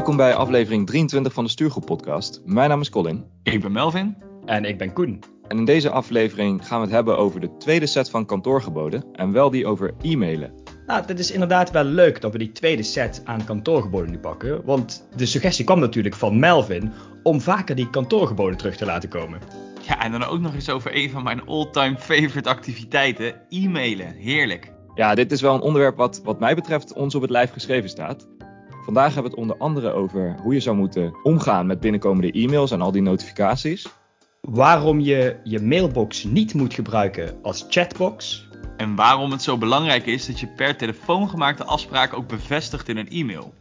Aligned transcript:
Welkom 0.00 0.18
bij 0.18 0.34
aflevering 0.34 0.86
23 0.86 1.32
van 1.32 1.44
de 1.44 1.50
Stuurgroep 1.50 1.86
podcast. 1.86 2.40
Mijn 2.44 2.68
naam 2.68 2.80
is 2.80 2.90
Colin. 2.90 3.24
Ik 3.42 3.60
ben 3.60 3.72
Melvin. 3.72 4.16
En 4.44 4.64
ik 4.64 4.78
ben 4.78 4.92
Koen. 4.92 5.22
En 5.48 5.58
in 5.58 5.64
deze 5.64 5.90
aflevering 5.90 6.66
gaan 6.66 6.78
we 6.78 6.84
het 6.84 6.94
hebben 6.94 7.18
over 7.18 7.40
de 7.40 7.56
tweede 7.56 7.86
set 7.86 8.10
van 8.10 8.26
kantoorgeboden 8.26 9.04
en 9.12 9.32
wel 9.32 9.50
die 9.50 9.66
over 9.66 9.94
e-mailen. 10.02 10.52
Nou, 10.86 11.04
het 11.06 11.18
is 11.18 11.30
inderdaad 11.30 11.70
wel 11.70 11.84
leuk 11.84 12.20
dat 12.20 12.32
we 12.32 12.38
die 12.38 12.52
tweede 12.52 12.82
set 12.82 13.22
aan 13.24 13.44
kantoorgeboden 13.44 14.10
nu 14.10 14.18
pakken, 14.18 14.64
want 14.64 15.08
de 15.16 15.26
suggestie 15.26 15.64
kwam 15.64 15.80
natuurlijk 15.80 16.14
van 16.14 16.38
Melvin 16.38 16.92
om 17.22 17.40
vaker 17.40 17.74
die 17.74 17.90
kantoorgeboden 17.90 18.58
terug 18.58 18.76
te 18.76 18.84
laten 18.84 19.08
komen. 19.08 19.40
Ja, 19.86 20.02
en 20.02 20.12
dan 20.12 20.24
ook 20.24 20.40
nog 20.40 20.54
eens 20.54 20.70
over 20.70 20.96
een 20.96 21.10
van 21.10 21.22
mijn 21.22 21.46
all-time 21.46 21.96
favorite 21.98 22.48
activiteiten, 22.48 23.34
e-mailen. 23.48 24.14
Heerlijk. 24.14 24.72
Ja, 24.94 25.14
dit 25.14 25.32
is 25.32 25.40
wel 25.40 25.54
een 25.54 25.60
onderwerp 25.60 25.96
wat 25.96 26.20
wat 26.24 26.40
mij 26.40 26.54
betreft 26.54 26.92
ons 26.92 27.14
op 27.14 27.22
het 27.22 27.30
lijf 27.30 27.52
geschreven 27.52 27.88
staat. 27.88 28.26
Vandaag 28.84 29.14
hebben 29.14 29.32
we 29.32 29.38
het 29.38 29.48
onder 29.48 29.56
andere 29.56 29.92
over 29.92 30.36
hoe 30.42 30.54
je 30.54 30.60
zou 30.60 30.76
moeten 30.76 31.14
omgaan 31.22 31.66
met 31.66 31.80
binnenkomende 31.80 32.32
e-mails 32.32 32.70
en 32.70 32.80
al 32.80 32.92
die 32.92 33.02
notificaties. 33.02 33.88
Waarom 34.40 35.00
je 35.00 35.36
je 35.44 35.60
mailbox 35.60 36.24
niet 36.24 36.54
moet 36.54 36.74
gebruiken 36.74 37.38
als 37.42 37.66
chatbox. 37.68 38.48
En 38.76 38.94
waarom 38.94 39.30
het 39.30 39.42
zo 39.42 39.58
belangrijk 39.58 40.06
is 40.06 40.26
dat 40.26 40.40
je 40.40 40.46
per 40.46 40.76
telefoon 40.76 41.28
gemaakte 41.28 41.64
afspraak 41.64 42.14
ook 42.14 42.28
bevestigt 42.28 42.88
in 42.88 42.96
een 42.96 43.08
e-mail. 43.08 43.52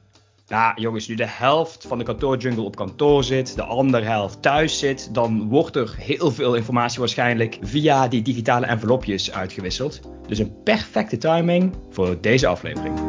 Nou 0.47 0.81
jongens, 0.81 1.07
nu 1.07 1.15
de 1.15 1.27
helft 1.27 1.85
van 1.87 1.97
de 1.97 2.03
kantoorjungle 2.03 2.61
op 2.61 2.75
kantoor 2.75 3.23
zit, 3.23 3.55
de 3.55 3.63
andere 3.63 4.05
helft 4.05 4.41
thuis 4.41 4.79
zit, 4.79 5.13
dan 5.13 5.49
wordt 5.49 5.75
er 5.75 5.95
heel 5.97 6.31
veel 6.31 6.55
informatie 6.55 6.99
waarschijnlijk 6.99 7.57
via 7.61 8.07
die 8.07 8.21
digitale 8.21 8.65
envelopjes 8.65 9.31
uitgewisseld. 9.31 9.99
Dus 10.27 10.39
een 10.39 10.63
perfecte 10.63 11.17
timing 11.17 11.73
voor 11.89 12.21
deze 12.21 12.47
aflevering. 12.47 12.99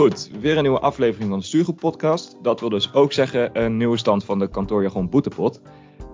Goed, 0.00 0.30
weer 0.40 0.56
een 0.56 0.62
nieuwe 0.62 0.80
aflevering 0.80 1.30
van 1.30 1.38
de 1.38 1.44
Stuurgroep 1.44 1.76
podcast. 1.76 2.36
Dat 2.42 2.60
wil 2.60 2.68
dus 2.68 2.92
ook 2.92 3.12
zeggen 3.12 3.62
een 3.64 3.76
nieuwe 3.76 3.96
stand 3.96 4.24
van 4.24 4.38
de 4.38 4.50
kantoorjargon 4.50 5.08
Boetepot. 5.08 5.60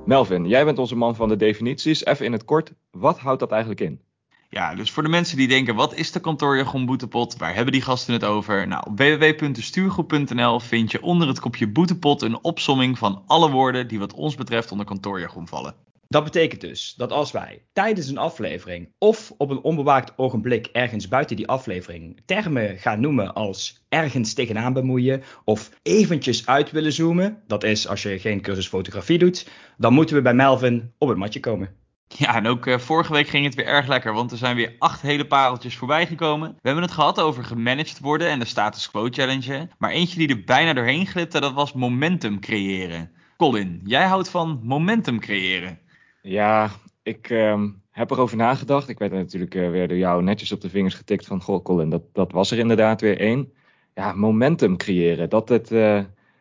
Melvin, 0.05 0.49
jij 0.49 0.65
bent 0.65 0.79
onze 0.79 0.97
man 0.97 1.17
van 1.17 1.29
de 1.29 1.37
definities. 1.37 2.05
Even 2.05 2.25
in 2.25 2.33
het 2.33 2.45
kort, 2.45 2.73
wat 2.91 3.19
houdt 3.19 3.41
dat 3.41 3.51
eigenlijk 3.51 3.81
in? 3.81 4.01
Ja, 4.49 4.75
dus 4.75 4.91
voor 4.91 5.03
de 5.03 5.09
mensen 5.09 5.37
die 5.37 5.49
denken, 5.49 5.75
wat 5.75 5.95
is 5.95 6.13
de 6.13 6.21
kantoorjargon 6.21 6.87
boetepot? 6.87 7.37
Waar 7.37 7.55
hebben 7.55 7.73
die 7.73 7.83
gasten 7.83 8.13
het 8.13 8.25
over? 8.25 8.67
Nou, 8.67 8.85
op 8.87 8.99
www.stuurgroep.nl 8.99 10.61
vind 10.61 10.91
je 10.91 11.03
onder 11.03 11.29
het 11.29 11.41
kopje 11.41 11.69
boetepot 11.69 12.23
een 12.23 12.45
opsomming 12.45 12.99
van 12.99 13.23
alle 13.27 13.51
woorden 13.51 13.89
die 13.89 13.99
wat 13.99 14.13
ons 14.13 14.35
betreft 14.35 14.71
onder 14.71 14.87
kantoorjargon 14.87 15.49
vallen. 15.49 15.86
Dat 16.09 16.25
betekent 16.25 16.61
dus 16.61 16.95
dat 16.97 17.13
als 17.13 17.33
wij 17.33 17.63
tijdens 17.73 18.09
een 18.09 18.19
aflevering 18.19 18.93
of 18.99 19.33
op 19.39 19.51
een 19.51 19.63
onbewaakt 19.63 20.13
ogenblik 20.17 20.67
ergens 20.67 21.09
buiten 21.09 21.37
die 21.37 21.49
aflevering 21.49 22.21
termen 22.25 22.79
gaan 22.79 23.01
noemen 23.01 23.35
als 23.35 23.85
ergens 23.89 24.35
tegenaan 24.35 24.73
bemoeien 24.73 25.23
of 25.45 25.71
eventjes 25.83 26.47
uit 26.47 26.71
willen 26.71 26.93
zoomen, 26.93 27.43
dat 27.47 27.65
is 27.65 27.89
als 27.89 28.03
je 28.03 28.19
geen 28.19 28.41
cursus 28.41 28.69
fotografie 28.69 29.19
doet, 29.19 29.49
dan 29.77 29.93
moeten 29.93 30.17
we 30.17 30.23
bij 30.23 30.35
Melvin 30.35 30.93
op 30.99 31.09
het 31.09 31.19
matje 31.19 31.41
komen. 31.41 31.85
Ja, 32.09 32.35
en 32.35 32.47
ook 32.47 32.67
uh, 32.67 32.79
vorige 32.79 33.13
week 33.13 33.29
ging 33.29 33.45
het 33.45 33.55
weer 33.55 33.67
erg 33.67 33.87
lekker, 33.87 34.13
want 34.13 34.31
er 34.31 34.37
zijn 34.37 34.57
weer 34.57 34.75
acht 34.79 35.03
hele 35.03 35.27
pareltjes 35.27 35.77
voorbij 35.77 36.07
gekomen. 36.07 36.49
We 36.51 36.69
hebben 36.69 36.85
het 36.85 36.93
gehad 36.93 37.21
over 37.21 37.45
gemanaged 37.45 38.01
worden 38.01 38.29
en 38.29 38.39
de 38.39 38.45
status 38.45 38.91
quo 38.91 39.09
challenge. 39.11 39.69
Maar 39.79 39.91
eentje 39.91 40.19
die 40.19 40.29
er 40.29 40.45
bijna 40.45 40.73
doorheen 40.73 41.07
glipte, 41.07 41.41
dat 41.41 41.53
was 41.53 41.73
momentum 41.73 42.41
creëren. 42.41 43.11
Colin, 43.37 43.81
jij 43.85 44.05
houdt 44.05 44.31
van 44.31 44.61
momentum 44.63 45.21
creëren. 45.21 45.79
Ja, 46.27 46.71
ik 47.03 47.31
uh, 47.31 47.63
heb 47.91 48.11
erover 48.11 48.37
nagedacht. 48.37 48.89
Ik 48.89 48.99
werd 48.99 49.13
natuurlijk 49.13 49.55
uh, 49.55 49.71
weer 49.71 49.89
door 49.89 49.97
jou 49.97 50.23
netjes 50.23 50.53
op 50.53 50.61
de 50.61 50.71
vingers 50.71 50.95
getikt 50.95 51.27
van... 51.27 51.43
Goh, 51.43 51.63
Colin, 51.63 51.91
dat, 51.91 52.03
dat 52.13 52.33
was 52.33 52.51
er 52.51 52.59
inderdaad 52.59 53.01
weer 53.01 53.21
één. 53.21 53.53
Ja, 53.95 54.13
momentum 54.13 54.77
creëren. 54.77 55.31
Dat, 55.31 55.49
het, 55.49 55.71
uh, 55.71 56.01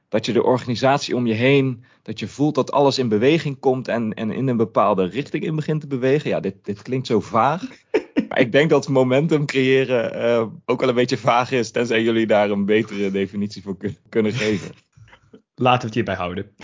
dat 0.09 0.25
je 0.25 0.33
de 0.33 0.43
organisatie 0.43 1.15
om 1.15 1.25
je 1.25 1.33
heen... 1.33 1.83
dat 2.01 2.19
je 2.19 2.27
voelt 2.27 2.55
dat 2.55 2.71
alles 2.71 2.99
in 2.99 3.07
beweging 3.07 3.59
komt... 3.59 3.87
en, 3.87 4.13
en 4.13 4.31
in 4.31 4.47
een 4.47 4.57
bepaalde 4.57 5.05
richting 5.05 5.43
in 5.43 5.55
begint 5.55 5.81
te 5.81 5.87
bewegen. 5.87 6.29
Ja, 6.29 6.39
dit, 6.39 6.55
dit 6.61 6.81
klinkt 6.81 7.07
zo 7.07 7.19
vaag. 7.19 7.61
maar 8.29 8.39
ik 8.39 8.51
denk 8.51 8.69
dat 8.69 8.87
momentum 8.87 9.45
creëren 9.45 10.15
uh, 10.15 10.47
ook 10.65 10.79
wel 10.79 10.89
een 10.89 10.95
beetje 10.95 11.17
vaag 11.17 11.51
is... 11.51 11.71
tenzij 11.71 12.03
jullie 12.03 12.27
daar 12.27 12.49
een 12.49 12.65
betere 12.65 13.11
definitie 13.11 13.61
voor 13.61 13.77
kunnen 14.09 14.33
geven. 14.33 14.71
Laten 15.55 15.79
we 15.79 15.85
het 15.85 15.95
hierbij 15.95 16.15
houden. 16.15 16.55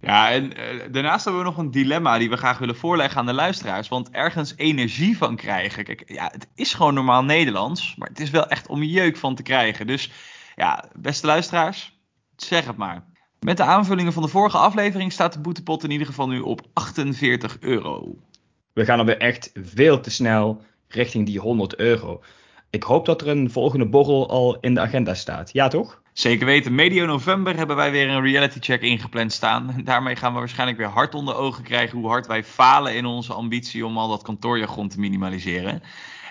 Ja, 0.00 0.30
en 0.30 0.44
uh, 0.44 0.82
daarnaast 0.92 1.24
hebben 1.24 1.42
we 1.42 1.48
nog 1.48 1.58
een 1.58 1.70
dilemma 1.70 2.18
die 2.18 2.30
we 2.30 2.36
graag 2.36 2.58
willen 2.58 2.76
voorleggen 2.76 3.20
aan 3.20 3.26
de 3.26 3.32
luisteraars. 3.32 3.88
Want 3.88 4.10
ergens 4.10 4.54
energie 4.56 5.16
van 5.16 5.36
krijgen. 5.36 5.84
Kijk, 5.84 6.02
ja, 6.06 6.28
het 6.32 6.48
is 6.54 6.74
gewoon 6.74 6.94
normaal 6.94 7.24
Nederlands, 7.24 7.96
maar 7.96 8.08
het 8.08 8.20
is 8.20 8.30
wel 8.30 8.48
echt 8.48 8.66
om 8.66 8.82
jeuk 8.82 9.16
van 9.16 9.34
te 9.34 9.42
krijgen. 9.42 9.86
Dus 9.86 10.10
ja, 10.54 10.84
beste 10.94 11.26
luisteraars, 11.26 11.98
zeg 12.36 12.66
het 12.66 12.76
maar. 12.76 13.04
Met 13.40 13.56
de 13.56 13.62
aanvullingen 13.62 14.12
van 14.12 14.22
de 14.22 14.28
vorige 14.28 14.56
aflevering 14.58 15.12
staat 15.12 15.32
de 15.32 15.40
boetepot 15.40 15.84
in 15.84 15.90
ieder 15.90 16.06
geval 16.06 16.28
nu 16.28 16.40
op 16.40 16.60
48 16.72 17.56
euro. 17.60 18.18
We 18.72 18.84
gaan 18.84 18.98
alweer 18.98 19.18
echt 19.18 19.50
veel 19.54 20.00
te 20.00 20.10
snel 20.10 20.62
richting 20.88 21.26
die 21.26 21.40
100 21.40 21.76
euro. 21.76 22.22
Ik 22.70 22.82
hoop 22.82 23.06
dat 23.06 23.20
er 23.20 23.28
een 23.28 23.50
volgende 23.50 23.88
borrel 23.88 24.28
al 24.30 24.60
in 24.60 24.74
de 24.74 24.80
agenda 24.80 25.14
staat. 25.14 25.52
Ja, 25.52 25.68
toch? 25.68 26.02
Zeker 26.16 26.46
weten. 26.46 26.74
Medio 26.74 27.06
november 27.06 27.56
hebben 27.56 27.76
wij 27.76 27.90
weer 27.90 28.08
een 28.08 28.22
reality 28.22 28.58
check 28.60 28.82
ingepland 28.82 29.32
staan. 29.32 29.74
Daarmee 29.84 30.16
gaan 30.16 30.32
we 30.32 30.38
waarschijnlijk 30.38 30.78
weer 30.78 30.88
hard 30.88 31.14
onder 31.14 31.34
ogen 31.34 31.64
krijgen 31.64 31.98
hoe 31.98 32.08
hard 32.08 32.26
wij 32.26 32.44
falen 32.44 32.94
in 32.94 33.06
onze 33.06 33.32
ambitie 33.32 33.86
om 33.86 33.98
al 33.98 34.08
dat 34.08 34.22
kantoorjargon 34.22 34.88
te 34.88 35.00
minimaliseren. 35.00 35.82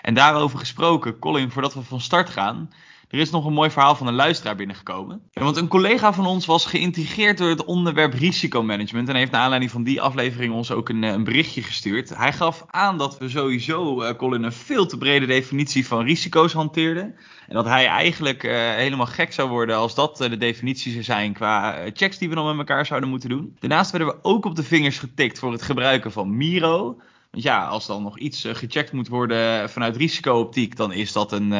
En 0.02 0.14
daarover 0.14 0.58
gesproken, 0.58 1.18
Colin, 1.18 1.50
voordat 1.50 1.74
we 1.74 1.82
van 1.82 2.00
start 2.00 2.28
gaan. 2.28 2.70
Er 3.08 3.18
is 3.18 3.30
nog 3.30 3.44
een 3.44 3.52
mooi 3.52 3.70
verhaal 3.70 3.94
van 3.94 4.06
een 4.06 4.14
luisteraar 4.14 4.56
binnengekomen. 4.56 5.22
Want 5.32 5.56
een 5.56 5.68
collega 5.68 6.12
van 6.12 6.26
ons 6.26 6.46
was 6.46 6.66
geïntrigeerd 6.66 7.38
door 7.38 7.48
het 7.48 7.64
onderwerp 7.64 8.12
risicomanagement. 8.12 9.08
En 9.08 9.16
heeft 9.16 9.30
naar 9.30 9.40
aanleiding 9.40 9.70
van 9.70 9.82
die 9.82 10.00
aflevering 10.00 10.52
ons 10.52 10.70
ook 10.70 10.88
een, 10.88 11.02
een 11.02 11.24
berichtje 11.24 11.62
gestuurd. 11.62 12.16
Hij 12.16 12.32
gaf 12.32 12.64
aan 12.66 12.98
dat 12.98 13.18
we 13.18 13.28
sowieso, 13.28 14.02
uh, 14.02 14.10
Colin, 14.10 14.42
een 14.42 14.52
veel 14.52 14.86
te 14.86 14.98
brede 14.98 15.26
definitie 15.26 15.86
van 15.86 16.04
risico's 16.04 16.52
hanteerden. 16.52 17.14
En 17.48 17.54
dat 17.54 17.64
hij 17.64 17.86
eigenlijk 17.86 18.42
uh, 18.42 18.52
helemaal 18.52 19.06
gek 19.06 19.32
zou 19.32 19.48
worden 19.48 19.76
als 19.76 19.94
dat 19.94 20.16
de 20.16 20.36
definities 20.36 20.96
er 20.96 21.04
zijn 21.04 21.32
qua 21.32 21.78
checks 21.92 22.18
die 22.18 22.28
we 22.28 22.34
dan 22.34 22.46
met 22.46 22.68
elkaar 22.68 22.86
zouden 22.86 23.08
moeten 23.08 23.28
doen. 23.28 23.56
Daarnaast 23.58 23.90
werden 23.90 24.08
we 24.08 24.18
ook 24.22 24.44
op 24.44 24.56
de 24.56 24.64
vingers 24.64 24.98
getikt 24.98 25.38
voor 25.38 25.52
het 25.52 25.62
gebruiken 25.62 26.12
van 26.12 26.36
Miro. 26.36 27.00
Want 27.30 27.44
ja, 27.44 27.66
als 27.66 27.86
dan 27.86 28.02
nog 28.02 28.18
iets 28.18 28.44
gecheckt 28.52 28.92
moet 28.92 29.08
worden 29.08 29.70
vanuit 29.70 29.96
risicooptiek, 29.96 30.76
dan 30.76 30.92
is 30.92 31.12
dat 31.12 31.32
een 31.32 31.52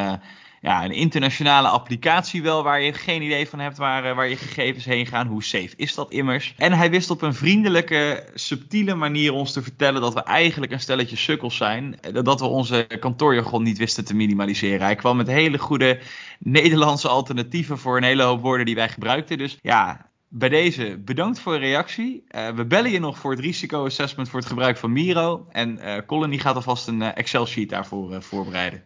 ja, 0.66 0.84
een 0.84 0.92
internationale 0.92 1.68
applicatie 1.68 2.42
wel 2.42 2.62
waar 2.62 2.80
je 2.80 2.92
geen 2.92 3.22
idee 3.22 3.48
van 3.48 3.58
hebt 3.58 3.76
waar, 3.76 4.14
waar 4.14 4.28
je 4.28 4.36
gegevens 4.36 4.84
heen 4.84 5.06
gaan. 5.06 5.26
Hoe 5.26 5.42
safe 5.42 5.70
is 5.76 5.94
dat 5.94 6.12
immers? 6.12 6.54
En 6.56 6.72
hij 6.72 6.90
wist 6.90 7.10
op 7.10 7.22
een 7.22 7.34
vriendelijke, 7.34 8.24
subtiele 8.34 8.94
manier 8.94 9.32
ons 9.32 9.52
te 9.52 9.62
vertellen 9.62 10.00
dat 10.00 10.14
we 10.14 10.22
eigenlijk 10.22 10.72
een 10.72 10.80
stelletje 10.80 11.16
sukkels 11.16 11.56
zijn. 11.56 11.98
Dat 12.12 12.40
we 12.40 12.46
onze 12.46 12.86
kantoorjargon 13.00 13.62
niet 13.62 13.78
wisten 13.78 14.04
te 14.04 14.14
minimaliseren. 14.14 14.80
Hij 14.80 14.94
kwam 14.94 15.16
met 15.16 15.26
hele 15.26 15.58
goede 15.58 16.00
Nederlandse 16.38 17.08
alternatieven 17.08 17.78
voor 17.78 17.96
een 17.96 18.02
hele 18.02 18.22
hoop 18.22 18.40
woorden 18.40 18.66
die 18.66 18.74
wij 18.74 18.88
gebruikten. 18.88 19.38
Dus 19.38 19.58
ja, 19.62 20.10
bij 20.28 20.48
deze 20.48 21.00
bedankt 21.04 21.40
voor 21.40 21.54
een 21.54 21.60
reactie. 21.60 22.24
Uh, 22.30 22.48
we 22.48 22.64
bellen 22.64 22.90
je 22.90 23.00
nog 23.00 23.18
voor 23.18 23.30
het 23.30 23.40
risico-assessment 23.40 24.28
voor 24.28 24.38
het 24.38 24.48
gebruik 24.48 24.76
van 24.76 24.92
Miro. 24.92 25.46
En 25.50 25.78
uh, 25.78 25.96
Colin 26.06 26.30
die 26.30 26.40
gaat 26.40 26.56
alvast 26.56 26.88
een 26.88 27.02
Excel-sheet 27.02 27.68
daarvoor 27.68 28.22
voorbereiden. 28.22 28.82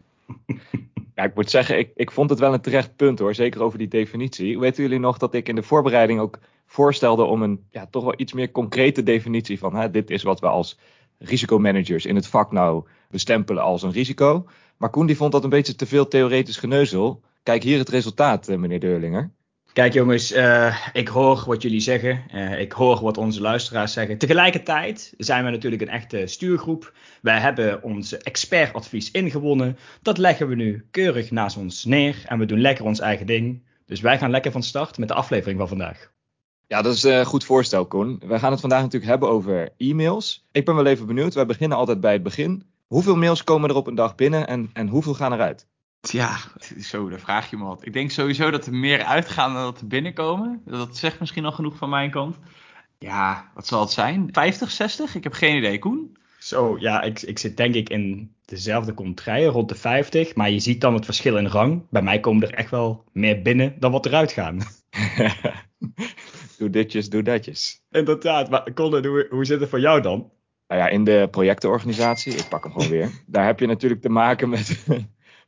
Ja, 1.21 1.27
ik 1.27 1.35
moet 1.35 1.51
zeggen, 1.51 1.79
ik, 1.79 1.91
ik 1.95 2.11
vond 2.11 2.31
het 2.31 2.39
wel 2.39 2.53
een 2.53 2.61
terecht 2.61 2.97
punt 2.97 3.19
hoor, 3.19 3.35
zeker 3.35 3.63
over 3.63 3.79
die 3.79 3.89
definitie. 3.89 4.59
Weten 4.59 4.83
jullie 4.83 4.99
nog 4.99 5.19
dat 5.19 5.35
ik 5.35 5.49
in 5.49 5.55
de 5.55 5.63
voorbereiding 5.63 6.21
ook 6.21 6.39
voorstelde 6.67 7.25
om 7.25 7.43
een 7.43 7.67
ja, 7.71 7.87
toch 7.87 8.05
wel 8.05 8.15
iets 8.17 8.33
meer 8.33 8.51
concrete 8.51 9.03
definitie 9.03 9.59
van 9.59 9.75
hè, 9.75 9.91
dit 9.91 10.11
is 10.11 10.23
wat 10.23 10.41
we 10.41 10.47
als 10.47 10.79
risicomanagers 11.19 12.07
in 12.07 12.15
het 12.15 12.27
vak 12.27 12.53
nou 12.53 12.85
bestempelen 13.11 13.63
als 13.63 13.83
een 13.83 13.93
risico. 13.93 14.47
Maar 14.77 14.91
Koen 14.91 15.07
die 15.07 15.17
vond 15.17 15.33
dat 15.33 15.45
een 15.45 15.51
beetje 15.51 15.75
te 15.75 15.87
veel 15.87 16.09
theoretisch 16.09 16.57
geneuzel. 16.57 17.23
Kijk 17.43 17.63
hier 17.63 17.79
het 17.79 17.89
resultaat, 17.89 18.49
meneer 18.49 18.81
Deurlinger. 18.81 19.33
Kijk 19.73 19.93
jongens, 19.93 20.33
uh, 20.33 20.77
ik 20.93 21.09
hoor 21.09 21.45
wat 21.47 21.63
jullie 21.63 21.81
zeggen. 21.81 22.23
Uh, 22.35 22.61
ik 22.61 22.73
hoor 22.73 23.03
wat 23.03 23.19
onze 23.19 23.41
luisteraars 23.41 23.93
zeggen. 23.93 24.19
Tegelijkertijd 24.19 25.15
zijn 25.19 25.45
we 25.45 25.51
natuurlijk 25.51 25.83
een 25.83 25.89
echte 25.89 26.27
stuurgroep. 26.27 26.93
Wij 27.23 27.39
hebben 27.39 27.83
ons 27.83 28.17
expertadvies 28.17 29.11
ingewonnen. 29.11 29.79
Dat 30.03 30.19
leggen 30.19 30.49
we 30.49 30.55
nu 30.55 30.87
keurig 30.91 31.31
naast 31.31 31.57
ons 31.57 31.85
neer. 31.85 32.23
En 32.27 32.39
we 32.39 32.47
doen 32.47 32.61
lekker 32.61 32.85
ons 32.85 33.01
eigen 33.01 33.27
ding. 33.27 33.63
Dus 33.87 34.01
wij 34.01 34.19
gaan 34.19 34.31
lekker 34.31 34.53
van 34.53 34.63
start 34.63 34.99
met 34.99 35.09
de 35.09 35.15
aflevering 35.15 35.59
van 35.59 35.69
vandaag. 35.69 36.11
Ja, 36.67 36.83
dat 36.83 36.95
is 36.95 37.03
een 37.03 37.25
goed 37.25 37.45
voorstel, 37.45 37.87
Koen. 37.87 38.23
We 38.27 38.39
gaan 38.39 38.51
het 38.51 38.61
vandaag 38.61 38.83
natuurlijk 38.83 39.11
hebben 39.11 39.29
over 39.29 39.69
e-mails. 39.77 40.47
Ik 40.53 40.65
ben 40.65 40.75
wel 40.75 40.87
even 40.87 41.07
benieuwd. 41.07 41.35
Wij 41.35 41.47
beginnen 41.47 41.79
altijd 41.79 42.01
bij 42.01 42.13
het 42.13 42.23
begin. 42.23 42.65
Hoeveel 42.87 43.17
mails 43.17 43.45
komen 43.45 43.71
er 43.71 43.77
op 43.77 43.87
een 43.87 43.95
dag 43.95 44.15
binnen 44.15 44.47
en, 44.47 44.71
en 44.73 44.89
hoeveel 44.89 45.15
gaan 45.15 45.33
eruit? 45.33 45.67
Ja, 46.01 46.37
zo, 46.81 47.09
daar 47.09 47.21
vraag 47.21 47.51
je 47.51 47.57
me 47.57 47.65
wat. 47.65 47.87
Ik 47.87 47.93
denk 47.93 48.11
sowieso 48.11 48.51
dat 48.51 48.67
er 48.67 48.75
meer 48.75 49.05
uitgaan 49.05 49.55
dan 49.55 49.63
dat 49.63 49.81
er 49.81 49.87
binnenkomen. 49.87 50.63
Dat 50.65 50.97
zegt 50.97 51.21
misschien 51.21 51.45
al 51.45 51.53
genoeg 51.53 51.77
van 51.77 51.89
mijn 51.89 52.11
kant. 52.11 52.39
Ja, 52.99 53.51
wat 53.55 53.67
zal 53.67 53.81
het 53.81 53.91
zijn? 53.91 54.29
50, 54.33 54.71
60? 54.71 55.15
Ik 55.15 55.25
heb 55.25 55.33
geen 55.33 55.57
idee, 55.57 55.79
Koen. 55.79 56.17
Zo, 56.39 56.77
ja, 56.79 57.03
ik, 57.03 57.23
ik 57.23 57.39
zit 57.39 57.57
denk 57.57 57.75
ik 57.75 57.89
in 57.89 58.35
dezelfde 58.45 58.95
contraien, 58.95 59.51
rond 59.51 59.69
de 59.69 59.75
50. 59.75 60.35
Maar 60.35 60.51
je 60.51 60.61
ziet 60.61 60.81
dan 60.81 60.95
het 60.95 61.05
verschil 61.05 61.37
in 61.37 61.47
rang. 61.47 61.87
Bij 61.91 62.03
mij 62.03 62.21
komen 62.21 62.49
er 62.49 62.55
echt 62.55 62.71
wel 62.71 63.05
meer 63.13 63.43
binnen 63.43 63.75
dan 63.79 63.93
wat 63.93 64.07
eruit 64.07 64.33
gaan. 64.33 64.59
doe 66.59 66.71
ditjes, 66.71 67.09
doe 67.09 67.23
datjes. 67.23 67.83
Inderdaad, 67.91 68.51
maar 68.51 68.73
Colin, 68.73 69.07
hoe, 69.07 69.27
hoe 69.31 69.45
zit 69.45 69.61
het 69.61 69.69
voor 69.69 69.81
jou 69.81 70.01
dan? 70.01 70.31
Nou 70.69 70.81
ja, 70.81 70.89
in 70.89 71.05
de 71.05 71.29
projectenorganisatie, 71.31 72.33
ik 72.33 72.49
pak 72.49 72.63
hem 72.63 72.73
gewoon 72.73 72.89
weer. 72.89 73.11
Daar 73.27 73.47
heb 73.47 73.61
je 73.61 73.67
natuurlijk 73.67 74.01
te 74.01 74.09
maken 74.09 74.49
met, 74.49 74.85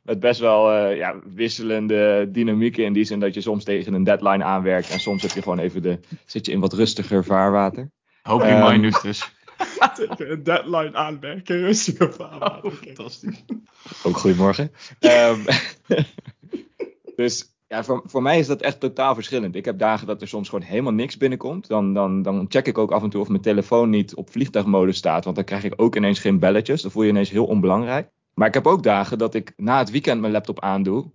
met 0.03 0.19
best 0.19 0.39
wel 0.39 0.73
uh, 0.73 0.97
ja, 0.97 1.19
wisselende 1.33 2.27
dynamieken. 2.31 2.83
In 2.83 2.93
die 2.93 3.03
zin 3.03 3.19
dat 3.19 3.33
je 3.33 3.41
soms 3.41 3.63
tegen 3.63 3.93
een 3.93 4.03
deadline 4.03 4.43
aanwerkt. 4.43 4.89
En 4.89 4.99
soms 4.99 5.21
heb 5.21 5.31
je 5.31 5.41
gewoon 5.41 5.59
even 5.59 5.81
de, 5.81 5.99
zit 6.25 6.45
je 6.45 6.51
in 6.51 6.59
wat 6.59 6.73
rustiger 6.73 7.23
vaarwater. 7.23 7.91
Hoop 8.21 8.41
je 8.41 8.51
um, 8.51 8.71
minus 8.71 9.01
dus. 9.01 9.31
tegen 9.95 10.31
een 10.31 10.43
deadline 10.43 10.95
aanwerken, 10.95 11.59
rustiger 11.59 12.13
vaarwater. 12.13 12.71
Oh, 12.71 12.73
fantastisch. 12.73 13.45
Ook 14.03 14.17
goedemorgen. 14.17 14.71
um, 14.99 15.45
dus 17.15 17.53
ja, 17.67 17.83
voor, 17.83 18.01
voor 18.05 18.21
mij 18.21 18.39
is 18.39 18.47
dat 18.47 18.61
echt 18.61 18.79
totaal 18.79 19.13
verschillend. 19.13 19.55
Ik 19.55 19.65
heb 19.65 19.77
dagen 19.77 20.07
dat 20.07 20.21
er 20.21 20.27
soms 20.27 20.49
gewoon 20.49 20.65
helemaal 20.65 20.93
niks 20.93 21.17
binnenkomt. 21.17 21.67
Dan, 21.67 21.93
dan, 21.93 22.21
dan 22.21 22.45
check 22.49 22.67
ik 22.67 22.77
ook 22.77 22.91
af 22.91 23.03
en 23.03 23.09
toe 23.09 23.21
of 23.21 23.27
mijn 23.27 23.41
telefoon 23.41 23.89
niet 23.89 24.15
op 24.15 24.29
vliegtuigmodus 24.29 24.97
staat. 24.97 25.23
Want 25.23 25.35
dan 25.35 25.45
krijg 25.45 25.63
ik 25.63 25.73
ook 25.75 25.95
ineens 25.95 26.19
geen 26.19 26.39
belletjes. 26.39 26.81
Dan 26.81 26.91
voel 26.91 27.03
je 27.03 27.09
ineens 27.09 27.29
heel 27.29 27.45
onbelangrijk. 27.45 28.09
Maar 28.33 28.47
ik 28.47 28.53
heb 28.53 28.67
ook 28.67 28.83
dagen 28.83 29.17
dat 29.17 29.33
ik 29.33 29.53
na 29.57 29.77
het 29.77 29.91
weekend 29.91 30.21
mijn 30.21 30.33
laptop 30.33 30.59
aandoe. 30.59 31.09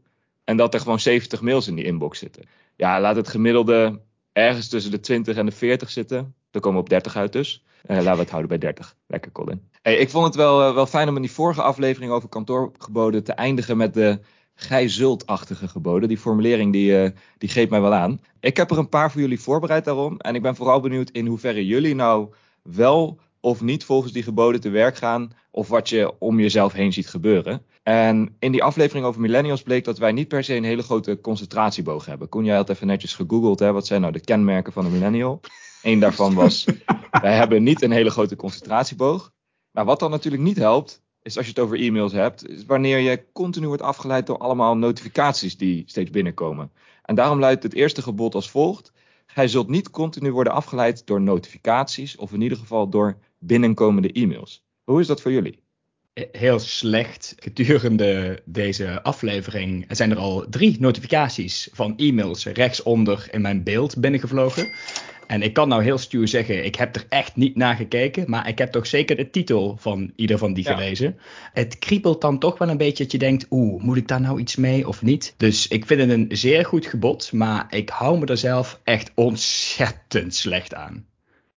En 0.44 0.56
dat 0.56 0.75
er 0.75 0.81
gewoon 0.81 1.00
70 1.00 1.41
mails 1.41 1.69
in 1.69 1.75
die 1.75 1.85
inbox 1.85 2.19
zitten. 2.19 2.44
Ja, 2.76 3.00
laat 3.00 3.17
het 3.17 3.29
gemiddelde 3.29 4.00
ergens 4.32 4.69
tussen 4.69 4.91
de 4.91 5.00
20 5.00 5.37
en 5.37 5.47
de 5.47 5.53
40 5.53 5.91
zitten. 5.91 6.35
Dan 6.50 6.61
komen 6.61 6.79
we 6.79 6.85
op 6.85 6.91
30 6.91 7.17
uit 7.17 7.32
dus. 7.32 7.65
Uh, 7.87 7.97
laten 7.97 8.12
we 8.12 8.19
het 8.19 8.31
houden 8.31 8.49
bij 8.49 8.59
30. 8.59 8.97
Lekker 9.06 9.32
Colin. 9.32 9.69
Hey, 9.82 9.97
ik 9.97 10.11
vond 10.11 10.25
het 10.25 10.35
wel, 10.35 10.69
uh, 10.69 10.75
wel 10.75 10.87
fijn 10.87 11.09
om 11.09 11.17
in 11.17 11.23
die 11.23 11.31
vorige 11.31 11.62
aflevering 11.62 12.12
over 12.12 12.29
kantoorgeboden 12.29 13.25
te 13.25 13.32
eindigen 13.32 13.76
met 13.76 13.94
de 13.94 14.21
gij 14.55 14.88
zult-achtige 14.88 15.69
geboden. 15.69 16.09
Die 16.09 16.19
formulering 16.19 16.73
die, 16.73 17.03
uh, 17.03 17.11
die 17.38 17.49
geeft 17.49 17.71
mij 17.71 17.81
wel 17.81 17.94
aan. 17.94 18.21
Ik 18.41 18.56
heb 18.56 18.71
er 18.71 18.79
een 18.79 18.88
paar 18.88 19.11
voor 19.11 19.21
jullie 19.21 19.41
voorbereid 19.41 19.85
daarom. 19.85 20.19
En 20.19 20.35
ik 20.35 20.43
ben 20.43 20.56
vooral 20.56 20.81
benieuwd 20.81 21.11
in 21.11 21.26
hoeverre 21.26 21.67
jullie 21.67 21.94
nou 21.94 22.32
wel 22.62 23.19
of 23.40 23.61
niet 23.61 23.85
volgens 23.85 24.12
die 24.12 24.23
geboden 24.23 24.61
te 24.61 24.69
werk 24.69 24.96
gaan. 24.96 25.31
Of 25.50 25.69
wat 25.69 25.88
je 25.88 26.19
om 26.19 26.40
jezelf 26.40 26.73
heen 26.73 26.93
ziet 26.93 27.08
gebeuren. 27.08 27.62
En 27.82 28.37
in 28.38 28.52
die 28.52 28.62
aflevering 28.62 29.06
over 29.06 29.20
millennials 29.20 29.62
bleek 29.62 29.85
dat 29.85 29.99
wij 29.99 30.12
niet 30.12 30.29
per 30.29 30.44
se 30.44 30.55
een 30.55 30.64
hele 30.64 30.82
grote 30.82 31.20
concentratieboog 31.20 32.06
hebben. 32.06 32.29
Koen, 32.29 32.44
jij 32.44 32.56
had 32.56 32.70
even 32.70 32.87
netjes 32.87 33.14
gegoogeld. 33.14 33.58
Hè? 33.58 33.73
Wat 33.73 33.87
zijn 33.87 34.00
nou 34.00 34.12
de 34.12 34.20
kenmerken 34.20 34.73
van 34.73 34.85
een 34.85 34.93
millennial? 34.93 35.40
Eén 35.82 36.00
daarvan 36.00 36.35
was, 36.35 36.64
wij 37.23 37.37
hebben 37.37 37.62
niet 37.62 37.82
een 37.82 37.90
hele 37.90 38.11
grote 38.11 38.37
concentratieboog. 38.37 39.32
Maar 39.70 39.85
wat 39.85 40.00
dan 40.00 40.11
natuurlijk 40.11 40.43
niet 40.43 40.56
helpt, 40.56 41.02
is 41.23 41.37
als 41.37 41.46
je 41.46 41.52
het 41.52 41.61
over 41.61 41.81
e-mails 41.81 42.12
hebt, 42.12 42.49
is 42.49 42.64
wanneer 42.64 42.99
je 42.99 43.25
continu 43.32 43.67
wordt 43.67 43.82
afgeleid 43.82 44.26
door 44.26 44.38
allemaal 44.38 44.76
notificaties 44.76 45.56
die 45.56 45.82
steeds 45.87 46.11
binnenkomen. 46.11 46.73
En 47.02 47.14
daarom 47.14 47.38
luidt 47.38 47.62
het 47.62 47.75
eerste 47.75 48.02
gebod 48.02 48.35
als 48.35 48.50
volgt. 48.50 48.93
Gij 49.32 49.48
zult 49.48 49.69
niet 49.69 49.90
continu 49.90 50.32
worden 50.32 50.52
afgeleid 50.52 51.06
door 51.06 51.20
notificaties 51.20 52.16
of 52.16 52.32
in 52.32 52.40
ieder 52.40 52.58
geval 52.58 52.88
door 52.88 53.19
binnenkomende 53.38 54.12
e-mails. 54.12 54.64
Hoe 54.84 55.00
is 55.00 55.06
dat 55.06 55.20
voor 55.20 55.32
jullie? 55.32 55.62
Heel 56.32 56.58
slecht. 56.58 57.34
Gedurende 57.36 58.42
deze 58.44 59.02
aflevering 59.02 59.84
zijn 59.88 60.10
er 60.10 60.16
al 60.16 60.46
drie 60.50 60.76
notificaties 60.80 61.69
van 61.72 61.96
e-mails 61.96 62.44
rechtsonder 62.44 63.28
in 63.30 63.40
mijn 63.40 63.62
beeld 63.62 64.00
binnengevlogen. 64.00 64.75
En 65.28 65.42
ik 65.42 65.52
kan 65.52 65.69
nou 65.69 65.82
heel 65.82 65.98
stuur 65.98 66.28
zeggen, 66.28 66.64
ik 66.64 66.75
heb 66.75 66.96
er 66.96 67.04
echt 67.08 67.36
niet 67.36 67.56
naar 67.56 67.76
gekeken, 67.76 68.25
maar 68.30 68.48
ik 68.48 68.58
heb 68.58 68.72
toch 68.72 68.86
zeker 68.86 69.16
de 69.16 69.30
titel 69.30 69.76
van 69.78 70.12
ieder 70.16 70.38
van 70.38 70.52
die 70.52 70.64
gelezen. 70.64 71.19
Het 71.52 71.78
kriebelt 71.78 72.20
dan 72.20 72.38
toch 72.38 72.58
wel 72.58 72.69
een 72.69 72.76
beetje 72.76 73.02
dat 73.02 73.12
je 73.12 73.19
denkt, 73.19 73.46
oeh, 73.50 73.82
moet 73.82 73.96
ik 73.96 74.08
daar 74.08 74.20
nou 74.20 74.40
iets 74.40 74.56
mee 74.56 74.88
of 74.88 75.02
niet? 75.02 75.34
Dus 75.36 75.69
ik 75.69 75.86
vind 75.86 76.00
het 76.00 76.10
een 76.10 76.26
zeer 76.28 76.64
goed 76.64 76.86
gebod, 76.86 77.32
maar 77.32 77.66
ik 77.70 77.88
hou 77.88 78.19
me 78.19 78.26
er 78.26 78.36
zelf 78.36 78.80
echt 78.84 79.12
ontzettend 79.14 80.34
slecht 80.34 80.75
aan. 80.75 81.06